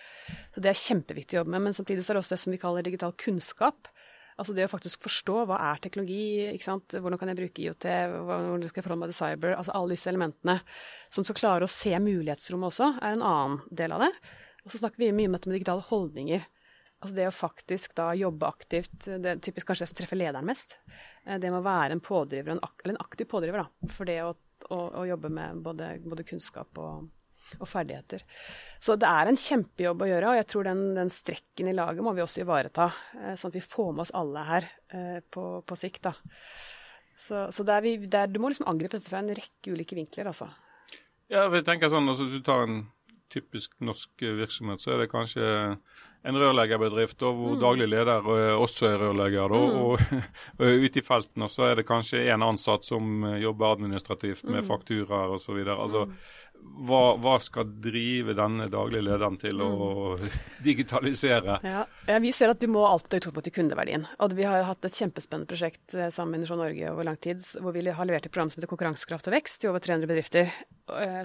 [0.53, 1.67] Så det er kjempeviktig å jobbe med.
[1.67, 3.89] Men samtidig så er det også det som vi kaller digital kunnskap.
[4.35, 6.49] Altså det å faktisk forstå hva er teknologi,
[6.91, 9.53] hvordan kan jeg bruke IOT, hvordan skal jeg forholde meg til cyber.
[9.55, 10.57] Altså alle disse elementene
[11.07, 14.11] som skal klare å se mulighetsrommet også, er en annen del av det.
[14.65, 16.43] Og så snakker vi mye om dette med digitale holdninger.
[17.05, 20.47] Altså det å faktisk da jobbe aktivt, det er typisk kanskje det som treffer lederen
[20.47, 20.79] mest.
[21.23, 24.33] Eh, det med å være en pådriver, eller en aktiv pådriver, da, for det å,
[24.69, 27.07] å, å jobbe med både, både kunnskap og,
[27.59, 28.23] og, ferdigheter.
[28.81, 32.05] Så det er en kjempejobb å gjøre, og jeg tror den, den strekken i laget
[32.05, 32.89] må vi også ivareta.
[33.21, 36.03] Eh, sånn at vi får med oss alle her eh, på, på sikt.
[36.09, 36.15] da.
[37.15, 40.31] Så, så der vi, der, du må liksom angripe dette fra en rekke ulike vinkler,
[40.33, 40.49] altså.
[41.31, 42.83] Ja, jeg tenker sånn, altså, Hvis du tar en
[43.33, 45.45] typisk norsk virksomhet, så er det kanskje
[46.25, 47.59] en rørleggerbedrift hvor mm.
[47.61, 49.53] daglig leder eh, også er rørlegger.
[49.53, 49.75] Mm.
[49.81, 50.23] Og,
[50.59, 54.63] og ute i feltene så er det kanskje en ansatt som eh, jobber administrativt med
[54.63, 54.67] mm.
[54.69, 55.59] fakturaer osv.
[55.75, 56.15] Altså, mm.
[56.89, 59.69] hva, hva, skal drive denne daglige lederen til å
[60.17, 60.25] mm.
[60.67, 61.59] digitalisere?
[61.65, 61.85] Ja.
[62.09, 62.17] ja.
[62.25, 64.09] Vi ser at du må alltid ha utgangspunkt i kundeverdien.
[64.25, 67.45] Og vi har hatt et kjempespennende prosjekt eh, sammen med Innovasjon Norge over lang tid,
[67.61, 70.49] hvor vi har levert et program som heter Konkurransekraft og vekst til over 300 bedrifter.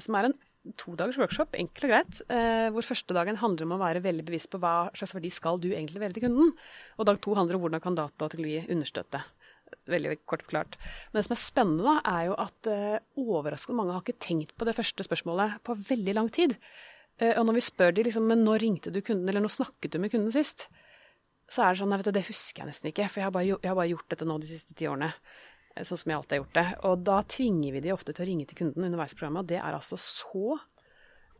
[0.00, 0.38] Som er en
[0.76, 2.20] to dagers workshop, enkelt og greit.
[2.32, 5.60] Eh, hvor første dagen handler om å være veldig bevisst på hva slags verdi skal
[5.60, 6.52] du egentlig levere til kunden.
[6.98, 9.22] Og dag to handler om hvordan kan data og teknologi understøtte.
[9.90, 10.76] Veldig kort forklart.
[11.10, 14.68] Men det som er spennende, er jo at eh, overraskende mange har ikke tenkt på
[14.68, 16.56] det første spørsmålet på veldig lang tid.
[17.20, 19.94] Eh, og når vi spør de liksom, men når ringte du kunden, eller når snakket
[19.94, 20.68] du med kunden sist?
[21.50, 23.34] Så er det sånn, nei, vet du, det husker jeg nesten ikke, for jeg har
[23.34, 25.08] bare, jeg har bare gjort dette nå de siste ti årene.
[25.76, 26.66] Eh, sånn som jeg alltid har gjort det.
[26.88, 29.50] Og da tvinger vi de ofte til å ringe til kunden underveis i programmet, og
[29.52, 30.58] det er altså så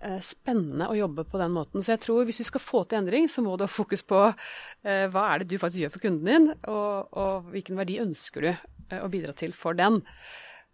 [0.00, 1.84] eh, spennende å jobbe på den måten.
[1.84, 4.22] Så jeg tror hvis vi skal få til endring, så må du ha fokus på
[4.30, 8.46] eh, hva er det du faktisk gjør for kunden din, og, og hvilken verdi ønsker
[8.46, 10.00] du eh, å bidra til for den.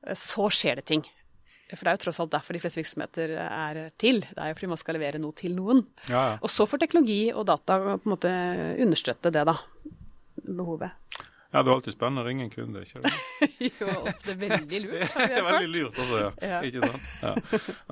[0.07, 1.07] Eh, så skjer det ting.
[1.66, 4.21] For det er jo tross alt derfor de fleste virksomheter er til.
[4.23, 5.81] Det er jo fordi man skal levere noe til noen.
[6.07, 6.37] Ja, ja.
[6.38, 8.31] Og så får teknologi og data på en måte
[8.85, 9.57] understøtte det, da.
[10.47, 10.95] Behovet.
[11.52, 13.11] Ja, det er alltid spennende å ringe en kunde, ikke det?
[13.78, 15.14] jo, ofte veldig lurt.
[15.16, 16.30] det er veldig lurt også, ja.
[16.42, 16.59] ja.
[16.66, 17.06] Ikke sant?
[17.22, 17.32] Ja.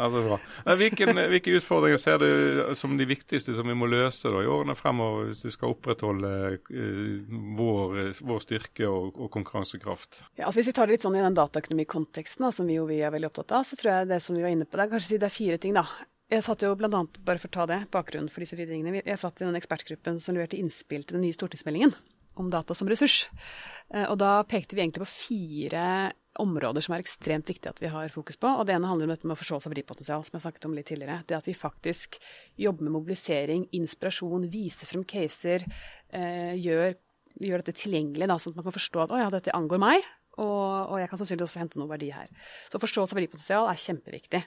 [0.04, 0.38] Altså, bra.
[0.80, 4.76] Hvilken, hvilke utfordringer ser du som de viktigste som vi må løse da, i årene
[4.78, 10.24] fremover, hvis vi skal opprettholde uh, vår, vår, styrke og, og konkurransekraft?
[10.34, 13.00] Ja, altså Hvis vi tar det litt sånn i den dataøkonomikonteksten, som vi jo vi
[13.06, 15.14] er veldig opptatt av, så tror jeg det som vi var inne på der, kanskje
[15.14, 15.86] si det er fire ting, da.
[16.32, 19.04] Jeg satt jo blant annet, bare for å ta det, bakgrunnen for disse fire tingene,
[19.04, 21.94] jeg satt i den ekspertgruppen som leverte innspill til den nye stortingsmeldingen
[22.40, 23.24] om data som ressurs.
[23.92, 25.86] Eh, og da pekte vi egentlig på fire
[26.42, 28.50] områder som er ekstremt viktige at vi har fokus på.
[28.50, 30.88] Og det ene handler om dette med forståelse av verdipotensial, som jeg snakket om litt
[30.90, 31.20] tidligere.
[31.28, 32.18] Det at vi faktisk
[32.60, 35.66] jobber med mobilisering, inspirasjon, viser frem caser,
[36.10, 36.96] eh, gjør,
[37.40, 40.08] gjør, dette tilgjengelig, da, sånn at man kan forstå at å ja, dette angår meg,
[40.34, 42.26] og, og jeg kan sannsynligvis også hente noe verdi her.
[42.72, 44.42] Så forståelse av verdipotensial er kjempeviktig.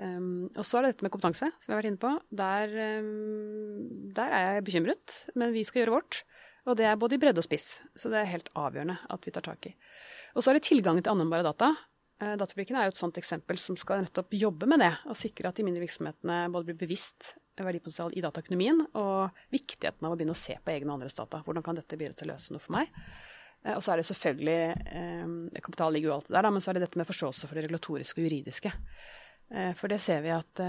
[0.00, 2.12] Um, og så er det dette med kompetanse, som vi har vært inne på.
[2.32, 2.72] Der,
[3.04, 6.22] um, der er jeg bekymret, men vi skal gjøre vårt.
[6.68, 9.32] Og det er både i bredde og spiss, så det er helt avgjørende at vi
[9.34, 9.72] tar tak i.
[10.36, 11.72] Og så er det tilgangen til anvendbare data.
[12.22, 15.58] Eh, er jo et sånt eksempel som skal nettopp jobbe med det, og sikre at
[15.58, 20.38] de mindre virksomhetene både blir bevisst verdipotensial i dataøkonomien, og viktigheten av å begynne å
[20.38, 21.42] se på egne og andres data.
[21.44, 22.94] Hvordan kan dette bidra til å løse noe for meg?
[23.64, 26.78] Eh, og så er det selvfølgelig eh, Kapital ligger jo alltid der, men så er
[26.78, 28.72] det dette med forståelse for det regulatoriske og juridiske.
[29.76, 30.60] For det ser vi at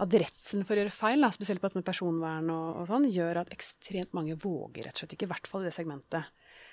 [0.00, 3.08] at redselen for å gjøre feil, da, spesielt på dette med personvern og, og, sånn,
[3.12, 6.30] gjør at ekstremt mange våger rett og slett ikke, i hvert fall i det segmentet.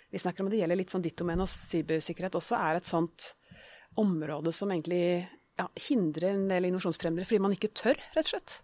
[0.09, 2.89] Vi snakker om at det gjelder litt sånn ditt domene, og cybersikkerhet også er et
[2.89, 3.33] sånt
[3.99, 5.03] område som egentlig
[5.59, 8.55] ja, hindrer en del innovasjonsfremmere fordi man ikke tør, rett og slett.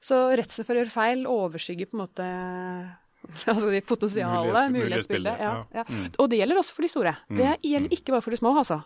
[0.00, 2.26] Så redselen for å gjøre feil overskygger på en måte
[3.52, 5.40] altså de potensiale mulighetsbildet.
[5.42, 5.84] Ja, ja.
[5.88, 6.04] Mm.
[6.18, 7.14] Og det gjelder også for de store.
[7.28, 7.66] Det mm.
[7.72, 8.80] gjelder ikke bare for de små, altså.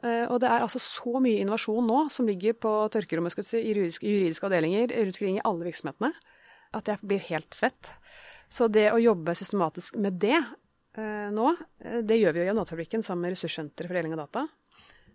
[0.00, 3.74] Uh, og det er altså så mye innovasjon nå som ligger på tørkerommet si, i
[3.74, 6.12] juridiske, juridiske, avdelinger rundt omkring i alle virksomhetene.
[6.72, 7.94] at jeg blir helt svett.
[8.50, 11.52] Så det å jobbe systematisk med det eh, nå,
[11.84, 14.46] eh, det gjør vi jo i Avnotfabrikken sammen med Ressurssenteret for deling av data.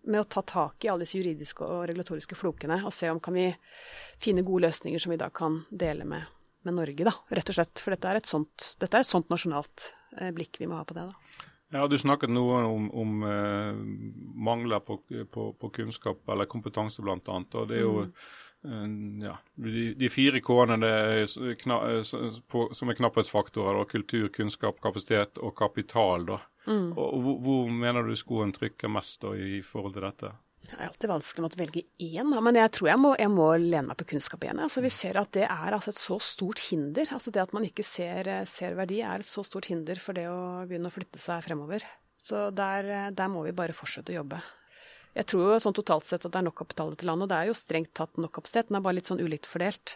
[0.06, 3.36] Med å ta tak i alle disse juridiske og regulatoriske flokene og se om kan
[3.36, 3.50] vi
[4.22, 6.28] finne gode løsninger som vi da kan dele med,
[6.67, 7.82] med Norge, da, rett og slett.
[7.82, 10.88] For dette er et sånt, dette er et sånt nasjonalt eh, blikk vi må ha
[10.88, 11.08] på det.
[11.10, 11.51] da.
[11.75, 13.73] Ja, Du snakket noe om, om eh,
[14.47, 14.99] mangler på,
[15.32, 17.17] på, på, kunnskap eller kompetanse, bl.a.
[17.17, 18.12] Og det er jo mm.
[18.69, 20.91] eh, ja, de, de, fire K-ene
[21.28, 23.82] som er knapphetsfaktorer.
[23.82, 26.28] Da, kultur, kunnskap, kapasitet og kapital.
[26.30, 26.39] da.
[26.65, 26.93] Mm.
[26.93, 30.34] Og, hvor, hvor, mener du skoen trykker mest da, i forhold til dette?
[30.65, 33.47] Det er alltid vanskelig å måtte velge én, men jeg tror jeg må, jeg må
[33.62, 34.62] lene meg på kunnskap igjen.
[34.65, 37.12] Altså, vi ser at det er altså, et så stort hinder.
[37.13, 40.25] Altså, det at man ikke ser, ser, verdi, er et så stort hinder for det
[40.32, 41.86] å begynne å flytte seg fremover.
[42.17, 44.41] Så der, der må vi bare fortsette å jobbe.
[45.15, 47.32] Jeg tror jo sånn totalt sett at det er nok kapital i dette landet, og
[47.32, 48.71] det er jo strengt tatt nok kapasitet.
[48.71, 49.95] Den er bare litt sånn ulikt fordelt.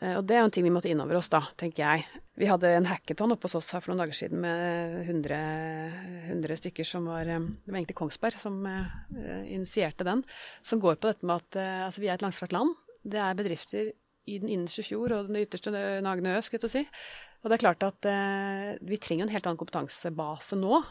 [0.00, 2.22] Eh, og det er jo en ting vi måtte inn over oss, da, tenker jeg.
[2.40, 5.40] Vi hadde en hackathon oppe hos oss her for noen dager siden med 100,
[6.32, 8.86] 100 stykker som var eh, Det var egentlig Kongsberg som uh,
[9.44, 10.24] initierte den.
[10.64, 12.72] Som går på dette med at altså vi er et langstrakt land.
[13.04, 13.90] Det er bedrifter
[14.30, 15.72] i den innerste fjord og den ytterste
[16.04, 16.82] Nagne ø, skulle jeg si.
[17.40, 20.82] Og det er klart at eh, vi trenger en helt annen kompetansebase nå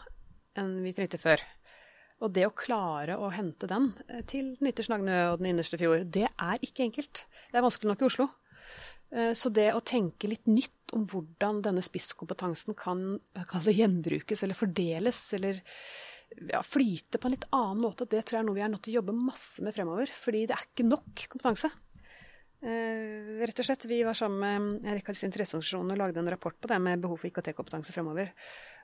[0.58, 1.42] enn vi trengte før.
[2.20, 3.92] Og det å klare å hente den
[4.28, 7.24] til den ytterste Nagne ø og den innerste fjord, det er ikke enkelt.
[7.50, 8.28] Det er vanskelig nok i Oslo.
[9.10, 13.18] Eh, så det å tenke litt nytt om hvordan denne spisskompetansen kan,
[13.66, 15.60] gjenbrukes eller fordeles, eller
[16.50, 18.84] ja, flyte på en litt annen måte, det tror jeg er noe vi er nødt
[18.86, 20.10] til å jobbe masse med fremover.
[20.14, 21.72] Fordi det er ikke nok kompetanse.
[22.60, 26.20] Eh, rett og slett, Vi var sammen med en rekke av disse interesseorganisasjonene og lagde
[26.20, 28.34] en rapport på det med behov for IKT-kompetanse fremover.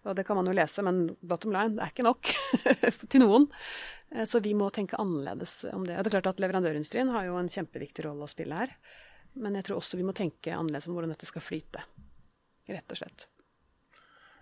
[0.07, 2.31] Og Det kan man jo lese, men bottom line, det er ikke nok
[3.11, 3.51] til noen.
[4.13, 5.99] Eh, så vi må tenke annerledes om det.
[5.99, 8.73] Og det er klart at Leverandørindustrien har jo en kjempeviktig rolle å spille her.
[9.37, 11.83] Men jeg tror også vi må tenke annerledes om hvordan dette skal flyte,
[12.73, 13.29] rett og slett.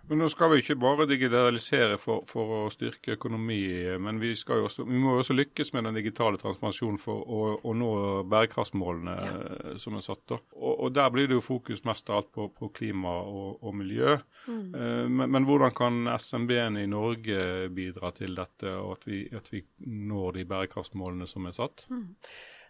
[0.09, 3.62] Men nå skal vi ikke bare digitalisere for, for å styrke økonomi,
[4.00, 7.90] men vi, også, vi, må også lykkes med den digitale transformasjonen for å, å nå
[8.28, 9.38] bærekraftsmålene ja.
[9.80, 10.35] som er satt.
[10.37, 13.78] Og, og, Der blir det jo fokus mest av alt på, på klima og, og
[13.80, 14.18] miljø.
[14.44, 14.66] Mm.
[14.76, 19.48] Eh, men, men, hvordan kan SMB-ene i Norge bidra til dette, og at vi, at
[19.54, 21.87] vi når de bærekraftsmålene som er satt?
[21.88, 22.11] Mm.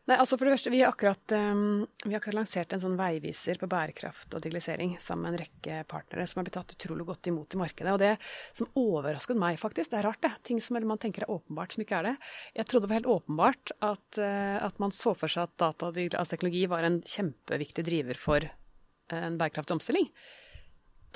[0.04, 2.98] Nei, altså for det første, vi har, akkurat, um, vi har akkurat lansert en sånn
[2.98, 7.06] veiviser på bærekraft og digitalisering sammen med en rekke partnere som har blitt tatt utrolig
[7.08, 7.94] godt imot i markedet.
[7.94, 8.10] Og det
[8.52, 10.34] som overrasket meg, faktisk, det er rart, det.
[10.44, 12.14] Ting som man tenker er åpenbart, som ikke er det.
[12.60, 15.88] Jeg trodde det var helt åpenbart at, uh, at man så for seg at data
[15.88, 15.96] og
[16.34, 20.12] teknologi var en kjempeviktig driver for uh, en bærekraftig omstilling.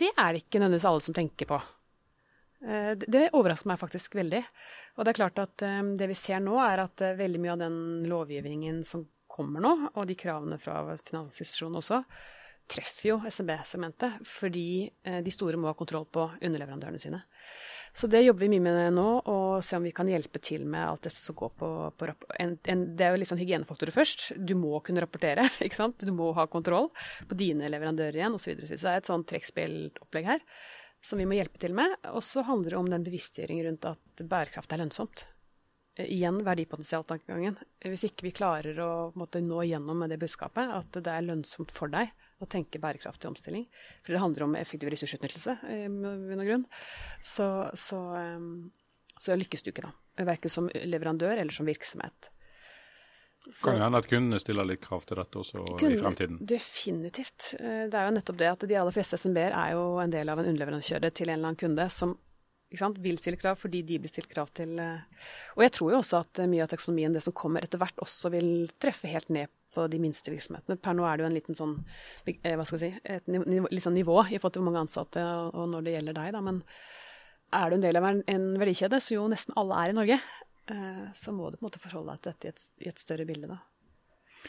[0.00, 1.60] Det er det ikke nødvendigvis alle som tenker på.
[2.64, 4.42] Uh, det overrasker meg faktisk veldig.
[4.96, 7.54] Og det er klart at um, det vi ser nå, er at uh, veldig mye
[7.54, 7.78] av den
[8.10, 12.02] lovgivningen som kommer nå, og de kravene fra Finansinstitusjonen også,
[12.68, 14.90] treffer jo SMB-sementet, Fordi
[15.24, 17.22] de store må ha kontroll på underleverandørene sine.
[17.96, 20.84] Så det jobber vi mye med nå, og se om vi kan hjelpe til med
[20.84, 24.26] alt dette som går på, på en, en, Det er jo litt sånn hygienefaktorer først.
[24.36, 26.04] Du må kunne rapportere, ikke sant.
[26.04, 26.90] Du må ha kontroll
[27.30, 28.50] på dine leverandører igjen, osv.
[28.50, 28.76] Så, videre.
[28.76, 30.44] så det er et sånn trekkspillopplegg her
[31.04, 31.96] som vi må hjelpe til med.
[32.12, 35.26] Og så handler det om den bevisstgjøring rundt at bærekraft er lønnsomt.
[35.98, 37.58] Eh, igjen verdipotensialtankegangen.
[37.82, 41.74] Hvis ikke vi klarer å måtte, nå gjennom med det budskapet, at det er lønnsomt
[41.74, 43.64] for deg å tenke bærekraftig omstilling,
[44.06, 46.66] for det handler om effektiv ressursutnyttelse, i eh, bunn grunn,
[47.24, 49.94] så, så, eh, så lykkes du ikke, da.
[50.28, 52.30] Verken som leverandør eller som virksomhet.
[53.46, 56.38] Så, kan jo hende at kundene stiller litt krav til dette også kunne, i fremtiden?
[56.50, 57.52] Definitivt.
[57.56, 60.28] Eh, det er jo nettopp det at de aller fleste SMB-er er jo en del
[60.28, 62.16] av en underleverandørkjede til en eller annen kunde som
[62.76, 65.22] sant, vil stille krav fordi de blir stilt krav til eh,
[65.56, 68.32] Og jeg tror jo også at mye av taksonomien, det som kommer etter hvert, også
[68.34, 68.50] vil
[68.82, 70.76] treffe helt ned på de minste virksomhetene.
[70.82, 71.76] Per nå er det jo en liten sånn,
[72.26, 74.84] eh, hva skal jeg si, et nivå, litt sånn nivå i forhold til hvor mange
[74.84, 75.24] ansatte
[75.54, 76.44] og når det gjelder deg, da.
[76.44, 76.60] Men
[77.56, 80.47] er du en del av en verdikjede, så jo nesten alle er i Norge, Eh,
[81.14, 83.26] så må du på en måte forholde deg til dette i et, i et større
[83.28, 83.50] bilde.
[83.50, 83.60] da.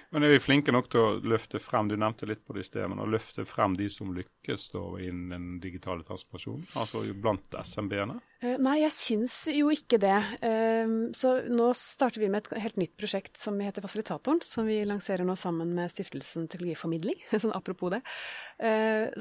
[0.10, 2.88] Men er vi flinke nok til å løfte frem du nevnte litt på det i
[2.90, 8.18] men å løfte frem de som lykkes da innen den digitale transformasjonen, altså blant SMB-ene?
[8.40, 10.18] Uh, nei, jeg syns jo ikke det.
[10.42, 14.80] Uh, så nå starter vi med et helt nytt prosjekt som heter Fasilitatoren, som vi
[14.88, 18.04] lanserer nå sammen med Stiftelsen Teknologiformidling, sånn apropos det.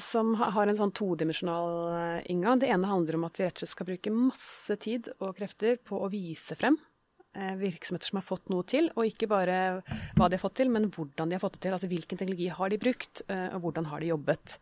[0.03, 2.59] Som har en sånn todimensjonal inngang.
[2.63, 5.79] Det ene handler om at vi rett og slett skal bruke masse tid og krefter
[5.87, 6.88] på å vise frem Eh,
[7.61, 9.57] virksomheter som har fått noe til, og ikke bare
[10.17, 11.77] hva de har fått til, men hvordan de har fått det til.
[11.77, 14.59] Altså hvilken teknologi har de brukt, eh, og hvordan har de jobbet.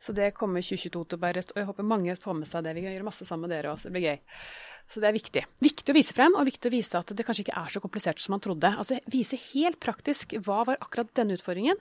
[0.00, 2.72] Så det kommer 2022 til å bære og jeg håper mange får med seg det.
[2.76, 4.22] Vi kan gjøre masse sammen med dere også, det blir gøy.
[4.90, 5.42] Så det er viktig.
[5.62, 8.22] Viktig å vise frem, og viktig å vise at det kanskje ikke er så komplisert
[8.22, 8.72] som man trodde.
[8.72, 11.78] Altså Vise helt praktisk hva var akkurat denne utfordringen,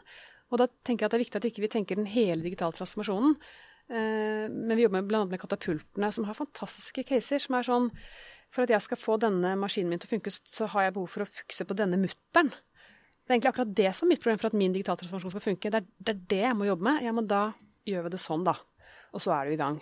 [0.50, 2.42] Og da tenker jeg at det er viktig at ikke vi ikke tenker den hele
[2.42, 3.36] digitale transformasjonen.
[3.90, 5.26] Eh, men vi jobber bl.a.
[5.30, 7.38] med katapultene, som har fantastiske caser.
[7.38, 7.92] som er sånn
[8.54, 11.12] For at jeg skal få denne maskinen min til å funke, så har jeg behov
[11.14, 12.50] for å fikse på denne mutteren.
[12.50, 15.46] Det er egentlig akkurat det som er mitt problem for at min digitale transformasjon skal
[15.46, 15.70] funke.
[15.70, 17.04] Det er, det er det jeg må jobbe med.
[17.06, 17.44] Ja, men da
[17.86, 18.56] gjør vi det sånn, da.
[19.14, 19.78] Og så er du i gang.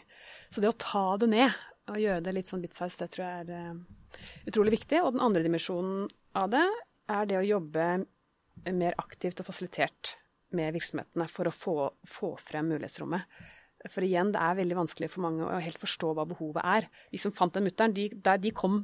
[0.51, 1.55] Så det å ta det ned
[1.87, 4.19] og gjøre det litt sånn bit-size, det tror jeg er uh,
[4.51, 4.99] utrolig viktig.
[4.99, 6.65] Og den andre dimensjonen av det
[7.07, 7.87] er det å jobbe
[8.75, 10.17] mer aktivt og fasilitert
[10.57, 11.77] med virksomhetene for å få,
[12.07, 13.23] få frem mulighetsrommet.
[13.85, 16.87] For igjen, det er veldig vanskelig for mange å helt forstå hva behovet er.
[17.13, 18.79] De som fant den mutter'n, de, de, kom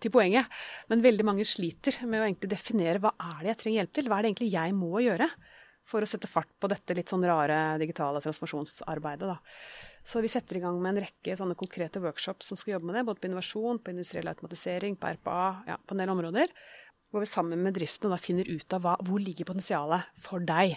[0.00, 0.48] til poenget.
[0.88, 4.08] Men veldig mange sliter med å egentlig definere hva er det jeg trenger hjelp til.
[4.08, 5.28] Hva er det egentlig jeg må gjøre
[5.88, 9.28] for å sette fart på dette litt sånn rare digitale transformasjonsarbeidet.
[9.28, 9.38] Da.
[10.04, 12.98] Så vi setter i gang med en rekke sånne konkrete workshops som skal jobbe med
[12.98, 13.06] det.
[13.08, 16.52] Både på innovasjon, på industriell automatisering, på RPA, ja, på en del områder.
[17.08, 20.76] Hvor vi sammen med driften da finner ut av hva, hvor ligger potensialet for deg.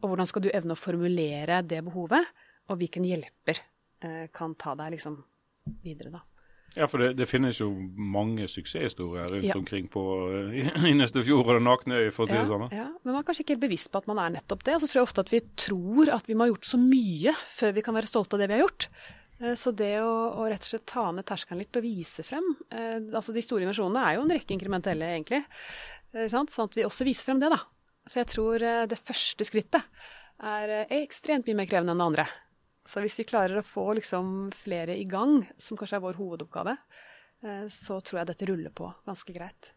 [0.00, 2.28] Og hvordan skal du evne å formulere det behovet
[2.70, 3.60] og hvilken hjelper
[4.06, 5.20] eh, kan ta deg liksom
[5.84, 6.24] videre, da.
[6.76, 7.66] Ja, for det, det, finnes jo
[7.98, 9.56] mange suksesshistorier rundt ja.
[9.58, 10.02] omkring på
[10.90, 12.68] innerste fjord og den nakne øy, for å si det sånn.
[12.70, 14.76] Ja, men man er kanskje ikke helt bevisst på at man er nettopp det.
[14.76, 17.34] Og så tror jeg ofte at vi tror at vi må ha gjort så mye
[17.50, 18.86] før vi kan være stolte av det vi har gjort.
[19.40, 22.46] Eh, så det å, å rett og slett ta ned terskelen litt og vise frem
[22.70, 25.42] eh, altså De store inversjonene er jo en rekke inkrementelle, egentlig.
[26.14, 27.60] Eh, sånn at vi også viser frem det, da.
[28.06, 30.06] For jeg tror eh, det første skrittet
[30.40, 32.28] er eh, ekstremt mye mer krevende enn det andre.
[32.86, 36.76] Så hvis vi klarer å få liksom flere i gang, som kanskje er vår hovedoppgave,
[37.44, 39.74] eh, så tror jeg dette ruller på ganske greit.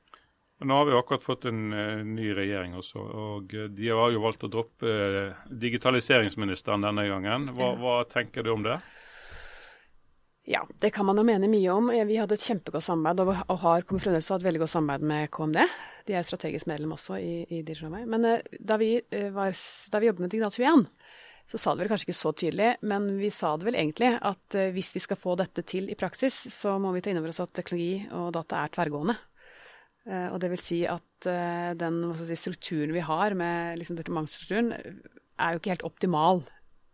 [0.63, 4.45] Nå har vi akkurat fått en uh, ny regjering også, og de har jo valgt
[4.47, 4.91] å droppe
[5.49, 7.49] digitaliseringsministeren denne gangen.
[7.57, 8.77] Hva, hva, tenker du om det?
[10.47, 11.89] Ja, det kan man jo mene mye om.
[12.07, 15.31] Vi hadde et kjempegodt samarbeid, og, og har kommer fremdeles et veldig godt samarbeid med
[15.35, 15.59] KMD.
[16.07, 18.27] De er strategisk medlem også i, i Digital Men
[18.59, 18.97] da, vi,
[19.35, 19.55] var,
[19.91, 20.87] da vi jobbet med Digital 21,
[21.49, 24.57] så sa det vel kanskje ikke så tydelig, men vi sa det vel egentlig at
[24.57, 27.33] uh, hvis vi skal få dette til i praksis, så må vi ta inn over
[27.33, 29.17] oss at teknologi og data er tverrgående.
[30.07, 34.73] Uh, og det vil si at uh, den si, strukturen vi har med liksom, departementsstrukturen,
[35.41, 36.43] er jo ikke helt optimal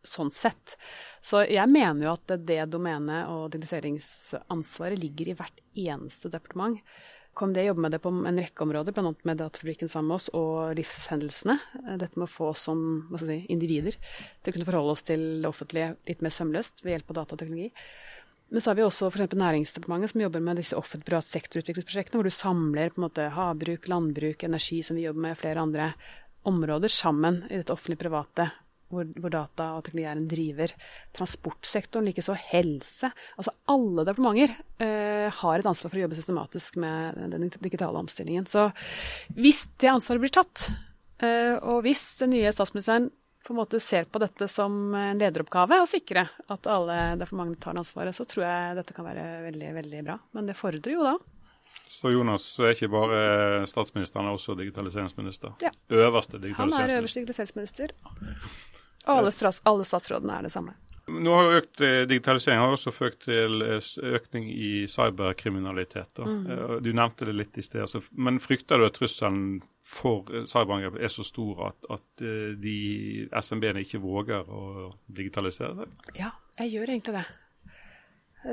[0.05, 0.77] sånn sett.
[1.21, 6.79] Så jeg mener jo at det domenet og digitaliseringsansvaret ligger i hvert eneste departement.
[7.39, 9.13] KMD jobber med det på en rekke områder, bl.a.
[9.23, 11.56] med Datafabrikken sammen med oss og livshendelsene.
[11.86, 12.82] Eh, dette med å få oss som
[13.21, 17.13] si, individer til å kunne forholde oss til det offentlige litt mer sømløst ved hjelp
[17.13, 17.71] av datateknologi.
[18.49, 19.36] Men så har vi også f.eks.
[19.38, 24.43] Næringsdepartementet som jobber med disse offentlig-privat sektorutviklingsprosjektene, hvor du samler på en måte havbruk, landbruk,
[24.47, 25.91] energi, som vi jobber med, flere andre
[26.49, 28.49] områder sammen i dette offentlig-private
[28.89, 30.73] hvor, hvor, data og teknologi er en driver.
[31.17, 33.12] Transportsektoren, likeså helse.
[33.38, 38.49] Altså alle departementer eh, har et ansvar for å jobbe systematisk med den digitale omstillingen.
[38.49, 38.69] Så
[39.38, 40.69] hvis det ansvaret blir tatt,
[41.23, 43.12] eh, og hvis den nye statsministeren
[43.45, 47.78] på en måte ser på dette som en lederoppgave å sikre at alle departementene tar
[47.80, 50.17] ansvaret, så tror jeg dette kan være veldig, veldig bra.
[50.36, 51.17] Men det fordrer jo da
[51.89, 53.21] så Jonas er ikke bare
[53.69, 55.56] statsminister, han er også digitaliseringsminister?
[55.65, 55.71] Ja.
[55.89, 56.84] Øverste digitaliseringsminister.
[56.84, 57.95] Han er øverste digitaliseringsminister.
[59.07, 60.75] Og alle, alle statsrådene er det samme.
[61.09, 66.21] Nå har jo økt eh, Digitalisering har også ført til eh, økning i cyberkriminalitet.
[66.21, 66.39] Mm.
[66.45, 67.83] Eh, du nevnte det litt i sted.
[67.85, 69.59] Altså, men frykter du at trusselen
[69.89, 72.21] for cyberangrep er så stor at, at
[72.62, 72.79] de
[73.33, 75.88] SMB-ene ikke våger å digitalisere det?
[76.19, 77.23] Ja, jeg gjør egentlig det.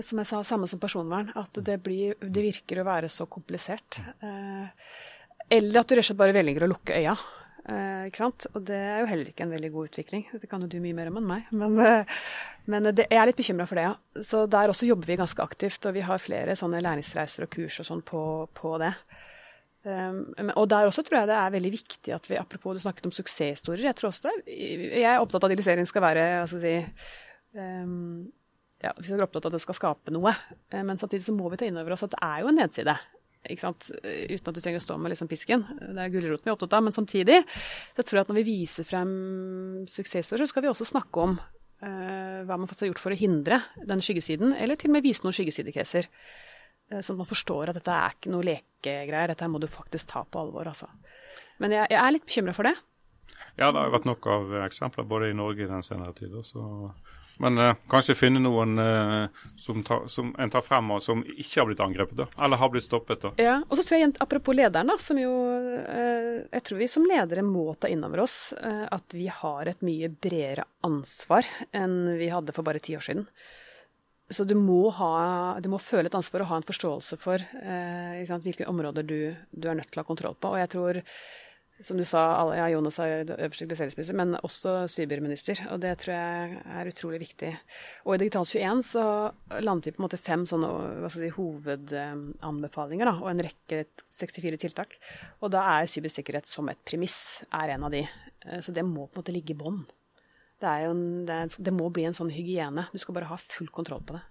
[0.00, 1.28] Som jeg sa, samme som personvern.
[1.37, 4.00] At det, blir, det virker å være så komplisert.
[4.24, 7.12] Eller at du rett og slett bare velger å lukke øya.
[7.66, 8.46] Eh, ikke sant?
[8.55, 10.26] Og det er jo heller ikke en veldig god utvikling.
[10.38, 11.48] Det kan jo du mye mer om enn meg.
[11.50, 12.18] Men, eh,
[12.70, 14.22] men det, jeg er litt bekymra for det, ja.
[14.22, 15.88] Så der også jobber vi ganske aktivt.
[15.88, 18.22] Og vi har flere sånne læringsreiser og kurs og sånn på,
[18.55, 18.92] på, det.
[19.87, 23.07] Um, og der også tror jeg det er veldig viktig at vi, apropos du snakket
[23.07, 26.48] om suksesshistorier, jeg tror også det, jeg er opptatt av at digitalisering skal være hva
[26.50, 27.05] skal jeg si,
[27.55, 28.24] um,
[28.83, 30.33] ja, vi er opptatt av at det skal skape noe.
[30.74, 32.59] Eh, men samtidig så må vi ta inn over oss at det er jo en
[32.61, 32.96] nedside
[33.52, 35.64] uten at du trenger å stå med liksom pisken.
[35.80, 36.87] Det er gulroten vi er opptatt av.
[36.87, 39.12] Men samtidig så tror jeg at når vi viser frem
[39.90, 43.20] suksessord, så skal vi også snakke om uh, hva man faktisk har gjort for å
[43.20, 46.11] hindre den skyggesiden, eller til og med vise noen skyggesidecaser.
[46.92, 50.12] Uh, sånn at man forstår at dette er ikke noe lekegreier, dette må du faktisk
[50.12, 50.68] ta på alvor.
[50.72, 50.90] Altså.
[51.62, 52.76] Men jeg, jeg er litt bekymra for det.
[53.56, 56.35] Ja, det har vært nok av eksempler både i Norge i den senere tid.
[56.44, 56.61] Så
[57.42, 61.61] men uh, kanskje finne noen uh, som, ta, som, en tar frem og som ikke
[61.61, 63.22] har blitt angrepet, da, eller har blitt stoppet.
[63.24, 63.32] da.
[63.43, 67.07] Ja, og så tror jeg, Apropos lederen, da, som jo uh, Jeg tror vi som
[67.09, 72.28] ledere må ta inn over oss at vi har et mye bredere ansvar enn vi
[72.32, 73.24] hadde for bare ti år siden.
[74.32, 75.11] Så du må, ha,
[75.62, 77.43] du må føle et ansvar og ha en forståelse for
[78.43, 79.18] hvilke områder du,
[79.51, 80.55] du, er nødt til å ha kontroll på.
[80.55, 81.01] Og jeg tror
[81.85, 82.22] som du sa,
[82.57, 85.61] ja, Jonas er øverste globaliseringsminister, men også cyberminister.
[85.74, 87.51] Og det tror jeg er utrolig viktig.
[88.07, 89.05] Og i Digital 21 så
[89.61, 90.70] landet vi på en måte fem sånne
[91.03, 94.97] hva skal si, hovedanbefalinger, da, og en rekke 64 tiltak.
[95.45, 98.07] Og da er cybersikkerhet som et premiss er en av de.
[98.47, 99.83] Eh, så det må på en måte ligge i bånn.
[100.57, 100.72] Det,
[101.29, 102.89] det, det må bli en sånn hygiene.
[102.89, 104.24] Du skal bare ha full kontroll på det.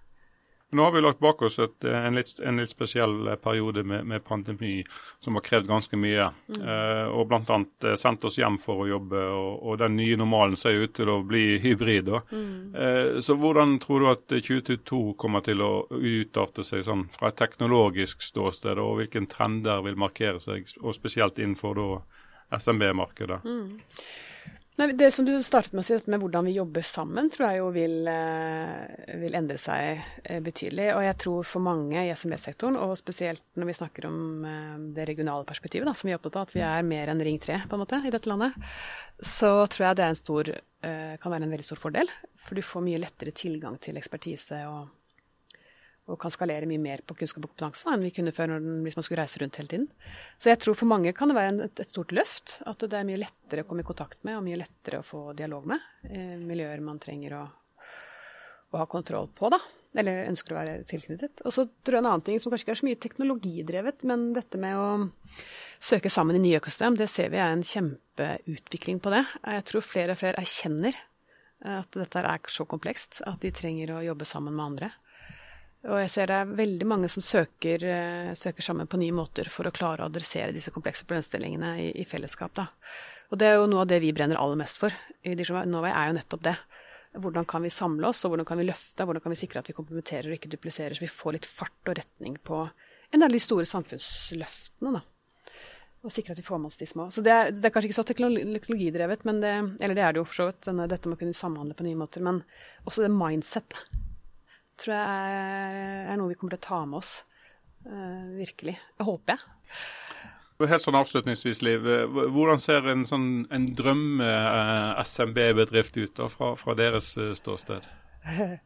[0.70, 4.24] Nå har vi lagt bak oss et, en, litt, en, litt, spesiell periode med, med,
[4.24, 4.80] pandemi
[5.22, 6.26] som har krevd ganske mye.
[6.50, 6.58] Mm.
[6.58, 7.58] Eh, og bl.a.
[7.86, 11.12] Eh, sendt oss hjem for å jobbe, og, og den nye normalen ser ut til
[11.12, 12.10] å bli hybrid.
[12.32, 12.74] Mm.
[12.74, 17.38] Eh, så hvordan tror du at 2022 kommer til å utarte seg sånn fra et
[17.38, 21.78] teknologisk ståsted, og hvilke trender vil markere seg, og spesielt innenfor
[22.58, 23.44] SMB-markedet?
[23.46, 23.76] Mm.
[24.76, 27.60] Nei, det som du startet med å si, med hvordan vi jobber sammen, tror jeg
[27.62, 30.90] jo vil, eh, vil endre seg eh, betydelig.
[30.92, 35.08] Og jeg tror for mange i SMB-sektoren, og spesielt når vi snakker om eh, det
[35.08, 37.62] regionale perspektivet, da, som vi er opptatt av, at vi er mer enn Ring 3
[37.64, 38.68] på en måte i dette landet,
[39.16, 40.52] så tror jeg det stor,
[40.86, 42.10] kan være en veldig stor fordel.
[42.38, 44.92] For du får mye lettere tilgang til ekspertise og
[46.06, 48.96] og kan skalere mye mer på kunnskap og kompetanse enn vi kunne før den, hvis
[48.98, 49.86] man skulle reise rundt hele tiden.
[50.38, 52.60] Så jeg tror for mange kan det være en, et, et, stort løft.
[52.66, 55.22] At det er mye lettere å komme i kontakt med og mye lettere å få
[55.38, 55.88] dialog med.
[56.06, 57.42] Eh, miljøer man trenger å,
[58.70, 59.58] å, ha kontroll på, da.
[59.98, 61.42] Eller ønsker å være tilknyttet.
[61.42, 64.28] Og så tror jeg en annen ting som kanskje ikke er så mye teknologidrevet, men
[64.36, 64.88] dette med å
[65.82, 69.24] søke sammen i nye økosystem, det ser vi er en kjempeutvikling på det.
[69.42, 71.00] Jeg tror flere og flere erkjenner
[71.66, 74.92] at dette er så komplekst at de trenger å jobbe sammen med andre.
[75.86, 79.50] Og jeg ser det er veldig mange som søker, uh, søker, sammen på nye måter
[79.52, 82.56] for å klare å adressere disse komplekse problemstillingene i, i, fellesskap.
[82.58, 82.66] Da.
[83.30, 86.10] Og det er jo noe av det vi brenner aller mest for i Norway, er
[86.10, 86.56] jo nettopp det.
[87.16, 89.70] Hvordan kan vi samle oss, og hvordan kan vi løfte, hvordan kan vi sikre at
[89.70, 93.30] vi komplementerer og ikke dupliserer, så vi får litt fart og retning på en del
[93.30, 94.98] av de store samfunnsløftene.
[94.98, 95.04] da.
[96.04, 97.06] Og sikre at vi får med oss de små.
[97.14, 100.20] Så det er, det er kanskje ikke så teknologidrevet, men det, eller det er det
[100.20, 102.42] jo for så vidt, dette med å kunne samhandle på nye måter, men
[102.84, 104.02] også det mindsettet
[104.80, 105.74] tror jeg er,
[106.12, 107.12] er noe vi kommer til å ta med oss.
[107.86, 108.76] Uh, virkelig.
[108.98, 109.40] Jeg håper jeg.
[110.66, 111.80] Helt sånn avslutningsvis, Liv.
[112.32, 117.82] Hvordan ser en, sånn, en drømme-SMB-bedrift ut da, fra, fra deres ståsted?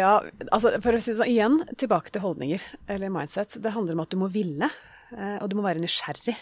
[0.00, 0.12] ja,
[0.48, 3.60] altså for å si det sånn, igjen tilbake til holdninger eller mindset.
[3.60, 4.68] Det handler om at du må ville,
[5.12, 6.38] og du må være nysgjerrig.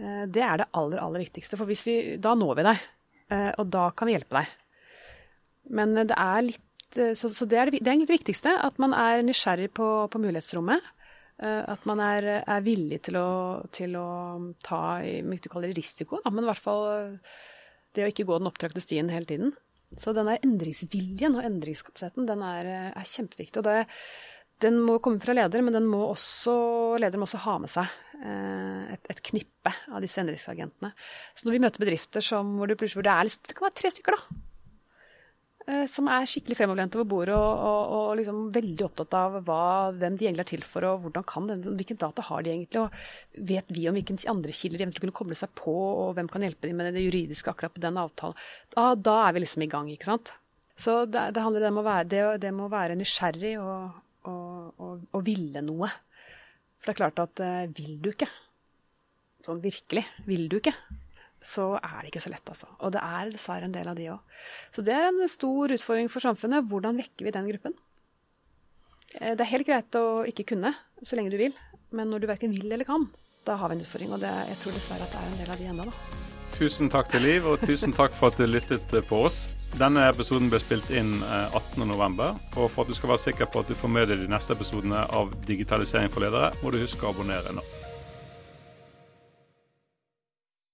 [0.00, 1.60] Det er det aller, aller viktigste.
[1.60, 1.76] For vi,
[2.24, 2.78] da når vi deg,
[3.60, 4.48] og da kan vi hjelpe deg.
[5.76, 8.54] Men det er litt Eh, så, så det, er det, det, er det viktigste.
[8.66, 10.88] At man er nysgjerrig på, på mulighetsrommet.
[11.40, 13.30] Eh, at man er, er villig til å,
[13.72, 14.08] til å
[14.64, 17.38] ta mye du kaller risiko, da, men i hvert fall eh,
[17.96, 19.54] det å ikke gå den opptrakte stien hele tiden.
[19.98, 23.58] Så den endringsviljen og endringskapasiteten den er, er kjempeviktig.
[23.58, 23.88] og det,
[24.62, 26.54] Den må komme fra leder, men den må også,
[27.00, 30.92] lederen må også ha med seg et, et, knippe av disse endringsagentene.
[31.34, 33.90] Så når vi møter bedrifter som, hvor, det, hvor det, er det kan være tre
[33.96, 34.49] stykker, da Eh,
[35.90, 39.62] som er skikkelig fremoverlente over bordet og, og, og liksom veldig opptatt av hva,
[39.96, 42.82] hvem de egentlig er til for, og hvordan kan den, hvilken data har de egentlig,
[42.82, 46.30] og vet vi om hvilke andre kilder de eventuelt kunne koble seg på, og hvem
[46.32, 48.38] kan hjelpe dem med det juridiske akkurat på den avtalen.
[48.74, 50.32] Da, da er vi liksom i gang, ikke sant.
[50.80, 53.98] Så det, det handler om å være, det, det må være nysgjerrig og,
[54.30, 55.90] og, ville noe.
[56.80, 58.28] For det er klart at uh, vil du ikke,
[59.44, 60.72] sånn virkelig, vil du ikke,
[61.40, 62.68] så er det ikke så lett, altså.
[62.84, 64.40] Og det er dessverre en del av de òg.
[64.76, 66.66] Så det er en stor utfordring for samfunnet.
[66.68, 67.76] Hvordan vekker vi den gruppen?
[69.16, 71.56] Eh, det er helt greit å ikke kunne, så lenge du vil.
[71.96, 73.08] Men når du verken vil eller kan,
[73.48, 74.12] da har vi en utfordring.
[74.14, 76.26] Og det, jeg tror dessverre at det er en del av de ennå, da.
[76.60, 79.46] Tusen takk til Liv, og tusen takk for at du lyttet på oss.
[79.78, 82.24] Denne episoden ble spilt inn 18.11.
[82.26, 84.32] Eh, og for at du skal være sikker på at du får med deg de
[84.32, 87.64] neste episodene av Digitalisering for ledere, må du huske å abonnere nå.